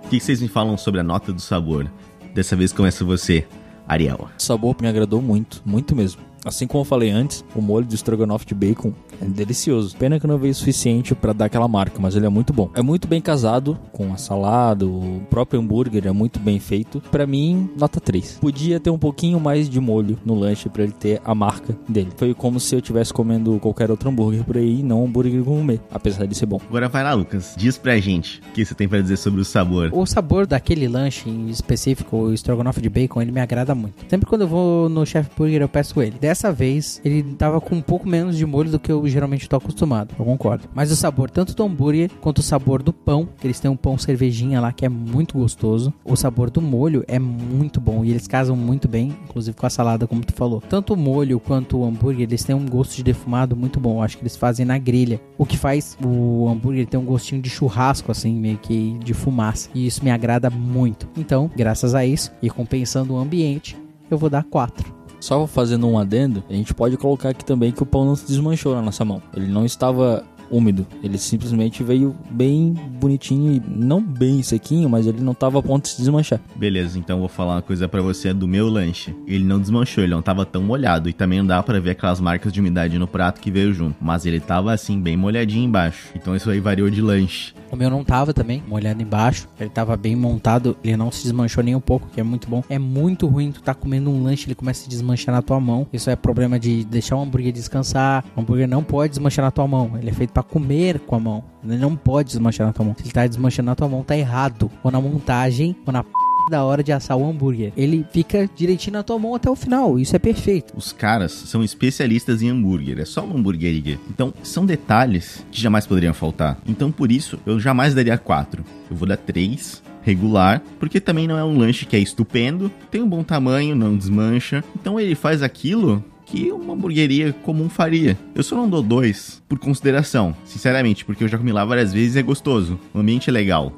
O 0.06 0.10
que 0.10 0.20
vocês 0.20 0.42
me 0.42 0.48
falam 0.48 0.78
sobre 0.78 1.02
a 1.02 1.04
nota 1.04 1.34
do 1.34 1.42
sabor? 1.42 1.92
Dessa 2.34 2.56
vez 2.56 2.72
começa 2.72 3.04
você, 3.04 3.46
Ariel. 3.86 4.30
O 4.38 4.42
sabor 4.42 4.76
me 4.80 4.88
agradou 4.88 5.22
muito, 5.22 5.62
muito 5.66 5.94
mesmo. 5.96 6.22
Assim 6.46 6.68
como 6.68 6.82
eu 6.82 6.86
falei 6.86 7.10
antes, 7.10 7.44
o 7.56 7.62
molho 7.62 7.88
do 7.88 7.96
estrogonofe 7.96 8.46
de 8.46 8.54
bacon 8.54 8.94
é 9.20 9.26
delicioso. 9.26 9.98
Pena 9.98 10.20
que 10.20 10.28
não 10.28 10.38
veio 10.38 10.52
o 10.52 10.56
suficiente 10.56 11.16
para 11.16 11.34
dar 11.34 11.46
aquela 11.46 11.68
marca, 11.68 12.00
mas 12.00 12.16
ele 12.16 12.28
é 12.28 12.30
muito 12.30 12.54
bom. 12.54 12.70
É 12.76 12.84
muito 12.84 13.08
bem 13.08 13.20
casado 13.20 13.78
com 13.92 14.14
a 14.14 14.18
salada, 14.18 14.86
o 14.86 15.22
próprio 15.30 15.60
hambúrguer 15.60 16.06
é 16.06 16.12
muito 16.12 16.40
bem 16.40 16.60
feito. 16.60 17.02
Para 17.10 17.26
mim, 17.26 17.70
nota 17.76 18.00
3. 18.00 18.38
Podia 18.40 18.80
ter 18.80 18.92
um 18.92 19.00
pouquinho 19.00 19.40
mais 19.40 19.68
de 19.68 19.80
molho 19.80 20.20
no 20.24 20.36
lanche 20.36 20.70
para 20.70 20.84
ele 20.84 20.92
ter 20.92 21.20
a 21.26 21.34
marca 21.34 21.76
dele. 21.90 22.10
Foi 22.16 22.34
como 22.34 22.60
se 22.60 22.76
eu 22.76 22.80
estivesse 22.80 23.12
comendo 23.12 23.60
qualquer 23.60 23.90
outro 23.90 24.10
hambúrguer 24.10 24.44
por 24.44 24.58
aí, 24.58 24.84
não 24.84 25.02
um 25.02 25.06
hambúrguer 25.06 25.44
gourmet, 25.44 25.80
apesar 25.92 26.28
de 26.28 26.36
ser 26.36 26.46
bom. 26.46 26.62
Agora 26.70 26.88
vai 26.88 27.04
lá, 27.04 27.14
Lucas. 27.14 27.56
Diz 27.58 27.78
pra 27.78 27.98
gente 27.98 28.40
o 28.50 28.54
que 28.54 28.64
você 28.64 28.76
tem 28.76 28.88
para 28.88 29.02
dizer 29.02 29.18
sobre 29.18 29.42
o 29.42 29.46
sabor. 29.46 29.90
O 29.92 30.06
sabor 30.06 30.46
daquele 30.46 30.88
lanche 30.88 31.28
em 31.28 31.50
específico, 31.50 32.18
o 32.18 32.34
estrogonofe 32.34 32.82
de 32.82 32.90
bacon, 32.90 33.22
ele 33.22 33.32
me 33.32 33.42
agrada 33.42 33.74
muito. 33.74 34.06
Sempre 34.08 34.28
quando 34.28 34.42
eu 34.42 34.48
vou 34.48 34.90
no 34.90 35.06
Chef 35.06 35.28
Burger, 35.36 35.62
eu 35.62 35.70
peço 35.70 36.02
ele. 36.02 36.16
Dessa 36.20 36.35
vez, 36.52 37.02
ele 37.04 37.24
tava 37.36 37.60
com 37.62 37.76
um 37.76 37.82
pouco 37.82 38.08
menos 38.08 38.38
de 38.38 38.46
molho 38.46 38.72
do 38.72 38.80
que 38.80 38.92
eu 38.92 39.08
geralmente 39.08 39.48
tô 39.48 39.56
acostumado. 39.56 40.16
Eu 40.18 40.26
concordo. 40.26 40.68
Mas 40.74 40.92
o 40.92 40.96
sabor, 40.96 41.30
tanto 41.30 41.56
do 41.56 41.64
hambúrguer 41.64 42.10
quanto 42.22 42.40
o 42.40 42.44
sabor 42.44 42.82
do 42.82 42.94
pão, 42.94 43.28
que 43.40 43.48
eles 43.48 43.60
têm 43.60 43.70
um 43.70 43.76
pão 43.76 43.98
cervejinha 43.98 44.60
lá 44.62 44.72
que 44.72 44.86
é 44.86 44.90
muito 44.90 45.38
gostoso. 45.38 45.94
O 46.04 46.16
sabor 46.16 46.50
do 46.50 46.62
molho 46.62 47.04
é 47.08 47.20
muito 47.20 47.80
bom 47.80 48.04
e 48.04 48.12
eles 48.12 48.28
casam 48.28 48.56
muito 48.56 48.88
bem, 48.88 49.16
inclusive 49.24 49.56
com 49.56 49.66
a 49.66 49.70
salada, 49.70 50.08
como 50.08 50.24
tu 50.24 50.34
falou. 50.34 50.62
Tanto 50.62 50.94
o 50.94 50.98
molho 50.98 51.40
quanto 51.40 51.78
o 51.78 51.86
hambúrguer, 51.86 52.28
eles 52.28 52.44
têm 52.44 52.56
um 52.56 52.66
gosto 52.66 52.96
de 52.96 53.04
defumado 53.04 53.56
muito 53.56 53.80
bom. 53.80 53.98
Eu 53.98 54.02
acho 54.02 54.18
que 54.18 54.24
eles 54.24 54.36
fazem 54.36 54.66
na 54.66 54.78
grelha. 54.78 55.20
O 55.38 55.46
que 55.46 55.58
faz 55.58 55.98
o 56.04 56.48
hambúrguer 56.50 56.88
ter 56.88 56.98
um 56.98 57.06
gostinho 57.06 57.42
de 57.42 57.50
churrasco, 57.50 58.12
assim, 58.12 58.34
meio 58.34 58.58
que 58.58 58.98
de 59.04 59.14
fumaça. 59.14 59.70
E 59.74 59.86
isso 59.86 60.04
me 60.04 60.12
agrada 60.12 60.50
muito. 60.50 61.08
Então, 61.18 61.50
graças 61.56 61.96
a 61.96 62.06
isso, 62.06 62.32
e 62.42 62.50
compensando 62.50 63.14
o 63.14 63.18
ambiente, 63.18 63.78
eu 64.10 64.18
vou 64.18 64.30
dar 64.30 64.44
4. 64.44 65.05
Só 65.20 65.48
fazendo 65.48 65.88
um 65.88 65.98
adendo, 65.98 66.44
a 66.50 66.54
gente 66.54 66.74
pode 66.74 66.98
colocar 66.98 67.30
aqui 67.30 67.44
também 67.44 67.72
que 67.72 67.82
o 67.84 67.86
pão 67.86 68.06
não 68.06 68.16
se 68.16 68.28
desmanchou 68.28 68.76
na 68.76 68.82
nossa 68.82 69.04
mão. 69.04 69.22
Ele 69.36 69.48
não 69.48 69.66
estava 69.66 70.24
úmido. 70.50 70.86
Ele 71.04 71.18
simplesmente 71.18 71.84
veio 71.84 72.16
bem 72.30 72.74
bonitinho 73.00 73.54
e 73.54 73.62
não 73.68 74.02
bem 74.02 74.42
sequinho, 74.42 74.90
mas 74.90 75.08
ele 75.08 75.22
não 75.22 75.34
tava 75.34 75.60
a 75.60 75.64
ponto 75.64 75.84
de 75.84 75.90
se 75.90 75.98
desmanchar. 75.98 76.40
Beleza, 76.56 76.98
então 76.98 77.20
vou 77.20 77.28
falar 77.28 77.56
uma 77.56 77.62
coisa 77.62 77.88
para 77.88 78.02
você 78.02 78.34
do 78.34 78.48
meu 78.48 78.68
lanche. 78.68 79.16
Ele 79.28 79.44
não 79.44 79.60
desmanchou, 79.60 80.04
ele 80.04 80.14
não 80.14 80.22
tava 80.22 80.46
tão 80.46 80.64
molhado 80.64 81.10
e 81.10 81.14
também 81.14 81.40
não 81.40 81.48
dá 81.48 81.62
para 81.62 81.80
ver 81.80 81.92
aquelas 81.92 82.20
marcas 82.20 82.52
de 82.52 82.60
umidade 82.60 82.98
no 82.98 83.08
prato 83.08 83.42
que 83.42 83.52
veio 83.52 83.74
junto, 83.74 83.96
mas 84.02 84.26
ele 84.26 84.40
tava 84.40 84.74
assim 84.74 85.00
bem 85.00 85.18
molhadinho 85.18 85.66
embaixo. 85.66 86.10
Então 86.16 86.36
isso 86.36 86.50
aí 86.50 86.60
variou 86.60 86.90
de 86.90 87.02
lanche. 87.02 87.54
O 87.72 87.76
meu 87.76 87.90
não 87.90 88.04
tava 88.04 88.34
também, 88.34 88.64
molhado 88.68 89.02
embaixo. 89.02 89.48
Ele 89.60 89.70
tava 89.70 89.98
bem 89.98 90.16
montado, 90.16 90.78
ele 90.84 90.96
não 90.96 91.12
se 91.12 91.24
desmanchou 91.24 91.64
nem 91.64 91.76
um 91.76 91.82
pouco, 91.82 92.08
que 92.14 92.20
é 92.20 92.24
muito 92.24 92.48
bom. 92.48 92.64
É 92.70 92.80
muito 92.80 93.28
ruim 93.28 93.52
tu 93.52 93.62
tá 93.62 93.74
comendo 93.74 94.10
um 94.10 94.24
lanche, 94.24 94.48
ele 94.48 94.56
começa 94.56 94.82
a 94.82 94.84
se 94.84 94.90
desmanchar 94.90 95.34
na 95.34 95.42
tua 95.42 95.60
mão. 95.60 95.88
Isso 95.92 96.10
é 96.10 96.16
problema 96.16 96.60
de 96.60 96.86
deixar 96.86 97.18
o 97.18 97.22
hambúrguer 97.22 97.52
descansar. 97.52 98.24
O 98.36 98.42
hambúrguer 98.42 98.68
não 98.68 98.84
pode 98.84 99.12
desmanchar 99.12 99.44
na 99.44 99.52
tua 99.52 99.68
mão. 99.68 99.92
Ele 100.00 100.10
é 100.10 100.14
feito 100.14 100.32
para 100.36 100.44
comer 100.44 101.00
com 101.00 101.16
a 101.16 101.20
mão. 101.20 101.44
Ele 101.64 101.78
não 101.78 101.96
pode 101.96 102.28
desmanchar 102.28 102.68
na 102.68 102.74
tua 102.74 102.84
mão. 102.84 102.94
Se 102.98 103.04
ele 103.04 103.12
tá 103.14 103.26
desmanchando 103.26 103.68
na 103.68 103.76
tua 103.76 103.88
mão, 103.88 104.04
tá 104.04 104.18
errado. 104.18 104.70
Ou 104.84 104.92
na 104.92 105.00
montagem, 105.00 105.74
ou 105.86 105.94
na 105.94 106.04
p... 106.04 106.10
da 106.52 106.62
hora 106.62 106.84
de 106.84 106.92
assar 106.92 107.18
o 107.18 107.26
hambúrguer. 107.26 107.72
Ele 107.78 108.06
fica 108.12 108.50
direitinho 108.54 108.98
na 108.98 109.04
tua 109.04 109.18
mão 109.18 109.34
até 109.34 109.50
o 109.50 109.56
final. 109.56 109.98
Isso 109.98 110.14
é 110.14 110.20
perfeito. 110.20 110.74
Os 110.76 110.92
caras 110.92 111.32
são 111.32 111.64
especialistas 111.64 112.42
em 112.42 112.50
hambúrguer, 112.50 113.00
é 113.00 113.06
só 113.06 113.24
uma 113.24 113.40
hambúrgueria. 113.40 113.98
Então, 114.10 114.34
são 114.44 114.66
detalhes 114.66 115.46
que 115.50 115.62
jamais 115.62 115.88
poderiam 115.88 116.14
faltar. 116.14 116.58
Então, 116.68 116.92
por 116.92 117.14
isso, 117.14 117.40
eu 117.46 117.58
jamais 117.58 117.96
daria 117.96 118.18
4. 118.18 118.62
Eu 118.92 118.98
vou 118.98 119.08
dar 119.08 119.18
3 119.18 119.82
regular, 120.04 120.62
porque 120.80 121.00
também 121.00 121.28
não 121.28 121.38
é 121.38 121.44
um 121.44 121.58
lanche 121.58 121.86
que 121.86 121.96
é 121.96 122.00
estupendo, 122.00 122.70
tem 122.92 123.02
um 123.02 123.10
bom 123.10 123.24
tamanho, 123.24 123.76
não 123.76 123.98
desmancha. 123.98 124.64
Então 124.80 125.00
ele 125.00 125.16
faz 125.16 125.42
aquilo 125.42 126.04
que 126.26 126.52
uma 126.52 126.74
hamburgueria 126.74 127.32
comum 127.32 127.70
faria. 127.70 128.18
Eu 128.34 128.44
só 128.44 128.56
não 128.56 128.68
dou 128.68 128.82
dois 128.82 129.42
por 129.48 129.60
consideração, 129.60 130.36
sinceramente, 130.44 131.06
porque 131.06 131.24
eu 131.24 131.28
já 131.28 131.38
comi 131.38 131.52
lá 131.52 131.64
várias 131.64 131.94
vezes 131.94 132.16
e 132.16 132.20
é 132.20 132.24
gostoso. 132.24 132.80
O 132.94 133.00
ambiente 133.00 133.30
é 133.30 133.34
legal. 133.34 133.72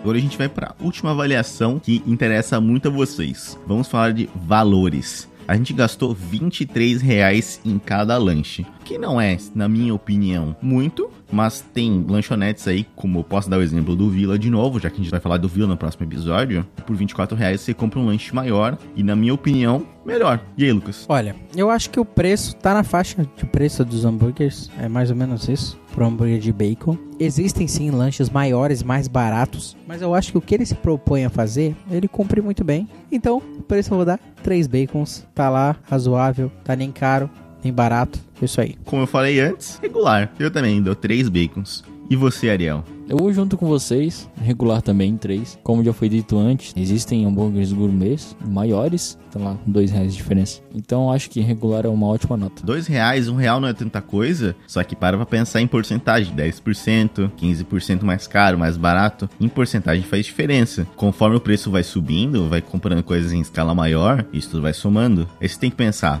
Agora 0.00 0.18
a 0.18 0.20
gente 0.20 0.38
vai 0.38 0.48
para 0.48 0.68
a 0.78 0.84
última 0.84 1.10
avaliação 1.10 1.80
que 1.80 2.00
interessa 2.06 2.60
muito 2.60 2.86
a 2.86 2.90
vocês. 2.90 3.58
Vamos 3.66 3.88
falar 3.88 4.12
de 4.12 4.28
valores 4.34 5.28
a 5.48 5.54
gente 5.56 5.72
gastou 5.72 6.12
23 6.12 7.00
reais 7.00 7.60
em 7.64 7.78
cada 7.78 8.18
lanche. 8.18 8.66
Que 8.84 8.98
não 8.98 9.20
é, 9.20 9.36
na 9.54 9.68
minha 9.68 9.94
opinião, 9.94 10.56
muito, 10.60 11.10
mas 11.30 11.60
tem 11.60 12.04
lanchonetes 12.08 12.66
aí, 12.68 12.86
como 12.94 13.20
eu 13.20 13.24
posso 13.24 13.50
dar 13.50 13.58
o 13.58 13.62
exemplo 13.62 13.96
do 13.96 14.08
Vila 14.10 14.38
de 14.38 14.50
novo, 14.50 14.78
já 14.78 14.88
que 14.88 14.96
a 14.96 15.02
gente 15.02 15.10
vai 15.10 15.20
falar 15.20 15.38
do 15.38 15.48
Vila 15.48 15.68
no 15.68 15.76
próximo 15.76 16.06
episódio. 16.06 16.66
Por 16.86 16.96
24 16.96 17.36
reais 17.36 17.60
você 17.60 17.74
compra 17.74 17.98
um 17.98 18.06
lanche 18.06 18.34
maior 18.34 18.78
e, 18.94 19.02
na 19.02 19.16
minha 19.16 19.34
opinião, 19.34 19.86
melhor. 20.04 20.40
E 20.56 20.64
aí, 20.64 20.72
Lucas? 20.72 21.04
Olha, 21.08 21.34
eu 21.56 21.70
acho 21.70 21.90
que 21.90 21.98
o 21.98 22.04
preço 22.04 22.54
tá 22.56 22.72
na 22.72 22.84
faixa 22.84 23.26
de 23.36 23.44
preço 23.46 23.84
dos 23.84 24.04
hambúrgueres, 24.04 24.70
é 24.78 24.88
mais 24.88 25.10
ou 25.10 25.16
menos 25.16 25.48
isso, 25.48 25.78
pro 25.92 26.06
hambúrguer 26.06 26.38
de 26.38 26.52
bacon. 26.52 26.96
Existem 27.18 27.66
sim 27.66 27.90
lanches 27.90 28.30
maiores, 28.30 28.82
mais 28.82 29.08
baratos, 29.08 29.76
mas 29.86 30.02
eu 30.02 30.14
acho 30.14 30.32
que 30.32 30.38
o 30.38 30.40
que 30.40 30.54
ele 30.54 30.66
se 30.66 30.74
propõe 30.74 31.24
a 31.24 31.30
fazer, 31.30 31.74
ele 31.90 32.06
cumpre 32.06 32.40
muito 32.40 32.62
bem. 32.62 32.88
Então, 33.10 33.38
o 33.58 33.62
preço 33.62 33.92
eu 33.92 33.96
vou 33.96 34.06
dar 34.06 34.20
3 34.42 34.66
bacons, 34.66 35.26
tá 35.34 35.48
lá, 35.48 35.76
razoável, 35.88 36.52
tá 36.62 36.76
nem 36.76 36.92
caro, 36.92 37.28
nem 37.62 37.72
barato, 37.72 38.18
isso 38.40 38.60
aí. 38.60 38.76
Como 38.84 39.02
eu 39.02 39.06
falei 39.06 39.40
antes, 39.40 39.78
regular. 39.82 40.32
Eu 40.38 40.50
também 40.50 40.82
dou 40.82 40.94
3 40.94 41.28
bacons. 41.28 41.84
E 42.08 42.14
você, 42.14 42.48
Ariel? 42.48 42.84
Eu 43.08 43.16
vou 43.16 43.32
junto 43.32 43.56
com 43.56 43.66
vocês, 43.66 44.28
regular 44.40 44.82
também, 44.82 45.16
três. 45.16 45.58
Como 45.62 45.82
já 45.82 45.92
foi 45.92 46.08
dito 46.08 46.36
antes, 46.36 46.72
existem 46.76 47.24
hambúrgueres 47.24 47.72
gourmets 47.72 48.36
maiores, 48.44 49.18
estão 49.26 49.44
lá 49.44 49.54
com 49.54 49.70
dois 49.70 49.90
reais 49.90 50.12
de 50.12 50.16
diferença. 50.16 50.60
Então 50.74 51.10
acho 51.12 51.30
que 51.30 51.40
regular 51.40 51.84
é 51.84 51.88
uma 51.88 52.06
ótima 52.06 52.36
nota. 52.36 52.64
Dois 52.64 52.86
reais, 52.86 53.28
um 53.28 53.36
real 53.36 53.60
não 53.60 53.68
é 53.68 53.72
tanta 53.72 54.00
coisa, 54.00 54.56
só 54.66 54.82
que 54.82 54.96
para 54.96 55.16
pra 55.16 55.26
pensar 55.26 55.60
em 55.60 55.68
porcentagem, 55.68 56.34
10%, 56.34 57.30
15% 57.36 58.02
mais 58.02 58.26
caro, 58.26 58.58
mais 58.58 58.76
barato, 58.76 59.28
em 59.40 59.48
porcentagem 59.48 60.02
faz 60.02 60.26
diferença. 60.26 60.86
Conforme 60.96 61.36
o 61.36 61.40
preço 61.40 61.70
vai 61.70 61.84
subindo, 61.84 62.48
vai 62.48 62.60
comprando 62.60 63.02
coisas 63.04 63.32
em 63.32 63.40
escala 63.40 63.74
maior, 63.74 64.24
isso 64.32 64.50
tudo 64.50 64.62
vai 64.62 64.74
somando. 64.74 65.28
Aí 65.40 65.48
você 65.48 65.58
tem 65.58 65.70
que 65.70 65.76
pensar, 65.76 66.20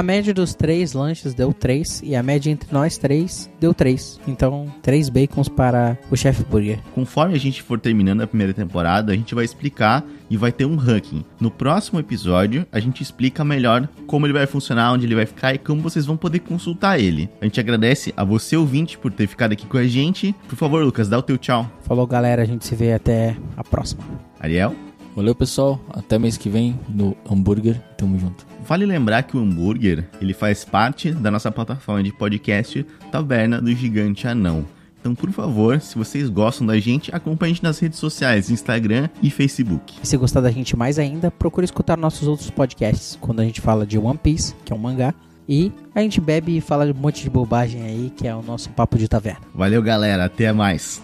A 0.00 0.02
média 0.02 0.32
dos 0.32 0.54
três 0.54 0.94
lanches 0.94 1.34
deu 1.34 1.52
3 1.52 2.00
e 2.02 2.16
a 2.16 2.22
média 2.22 2.50
entre 2.50 2.72
nós 2.72 2.96
três 2.96 3.50
deu 3.60 3.74
3. 3.74 4.18
Então, 4.26 4.72
três 4.80 5.10
bacons 5.10 5.46
para 5.46 5.98
o 6.10 6.16
Chef 6.16 6.42
Burger. 6.44 6.80
Conforme 6.94 7.34
a 7.34 7.38
gente 7.38 7.62
for 7.62 7.78
terminando 7.78 8.22
a 8.22 8.26
primeira 8.26 8.54
temporada, 8.54 9.12
a 9.12 9.14
gente 9.14 9.34
vai 9.34 9.44
explicar 9.44 10.02
e 10.30 10.38
vai 10.38 10.52
ter 10.52 10.64
um 10.64 10.74
ranking. 10.74 11.22
No 11.38 11.50
próximo 11.50 12.00
episódio, 12.00 12.66
a 12.72 12.80
gente 12.80 13.02
explica 13.02 13.44
melhor 13.44 13.86
como 14.06 14.24
ele 14.24 14.32
vai 14.32 14.46
funcionar, 14.46 14.90
onde 14.90 15.04
ele 15.04 15.14
vai 15.14 15.26
ficar 15.26 15.52
e 15.52 15.58
como 15.58 15.82
vocês 15.82 16.06
vão 16.06 16.16
poder 16.16 16.38
consultar 16.38 16.98
ele. 16.98 17.28
A 17.38 17.44
gente 17.44 17.60
agradece 17.60 18.10
a 18.16 18.24
você, 18.24 18.56
ouvinte, 18.56 18.96
por 18.96 19.12
ter 19.12 19.26
ficado 19.26 19.52
aqui 19.52 19.66
com 19.66 19.76
a 19.76 19.86
gente. 19.86 20.34
Por 20.48 20.56
favor, 20.56 20.82
Lucas, 20.82 21.10
dá 21.10 21.18
o 21.18 21.22
teu 21.22 21.36
tchau. 21.36 21.70
Falou, 21.82 22.06
galera. 22.06 22.40
A 22.40 22.46
gente 22.46 22.66
se 22.66 22.74
vê 22.74 22.94
até 22.94 23.36
a 23.54 23.62
próxima. 23.62 24.02
Ariel? 24.40 24.74
Valeu, 25.14 25.34
pessoal. 25.34 25.80
Até 25.90 26.18
mês 26.18 26.36
que 26.36 26.48
vem 26.48 26.78
no 26.88 27.16
hambúrguer. 27.30 27.80
Tamo 27.96 28.18
junto. 28.18 28.46
Vale 28.66 28.86
lembrar 28.86 29.22
que 29.24 29.36
o 29.36 29.40
hambúrguer, 29.40 30.08
ele 30.20 30.32
faz 30.32 30.64
parte 30.64 31.12
da 31.12 31.30
nossa 31.30 31.50
plataforma 31.50 32.02
de 32.02 32.12
podcast 32.12 32.86
Taverna 33.10 33.60
do 33.60 33.74
Gigante 33.74 34.28
Anão. 34.28 34.64
Então, 35.00 35.14
por 35.14 35.30
favor, 35.32 35.80
se 35.80 35.96
vocês 35.96 36.28
gostam 36.28 36.66
da 36.66 36.78
gente, 36.78 37.14
acompanhe 37.14 37.52
a 37.52 37.54
gente 37.54 37.62
nas 37.64 37.78
redes 37.78 37.98
sociais, 37.98 38.50
Instagram 38.50 39.08
e 39.22 39.30
Facebook. 39.30 39.96
E 40.02 40.06
se 40.06 40.16
gostar 40.16 40.42
da 40.42 40.50
gente 40.50 40.76
mais 40.76 40.98
ainda, 40.98 41.30
procure 41.30 41.64
escutar 41.64 41.96
nossos 41.96 42.28
outros 42.28 42.50
podcasts, 42.50 43.16
quando 43.18 43.40
a 43.40 43.44
gente 43.44 43.62
fala 43.62 43.86
de 43.86 43.98
One 43.98 44.18
Piece, 44.18 44.54
que 44.62 44.72
é 44.72 44.76
um 44.76 44.78
mangá, 44.78 45.14
e 45.48 45.72
a 45.94 46.02
gente 46.02 46.20
bebe 46.20 46.56
e 46.56 46.60
fala 46.60 46.84
de 46.84 46.92
um 46.92 47.00
monte 47.00 47.22
de 47.22 47.30
bobagem 47.30 47.82
aí, 47.82 48.12
que 48.14 48.28
é 48.28 48.36
o 48.36 48.42
nosso 48.42 48.68
papo 48.70 48.98
de 48.98 49.08
taverna. 49.08 49.40
Valeu, 49.54 49.82
galera. 49.82 50.26
Até 50.26 50.52
mais. 50.52 51.02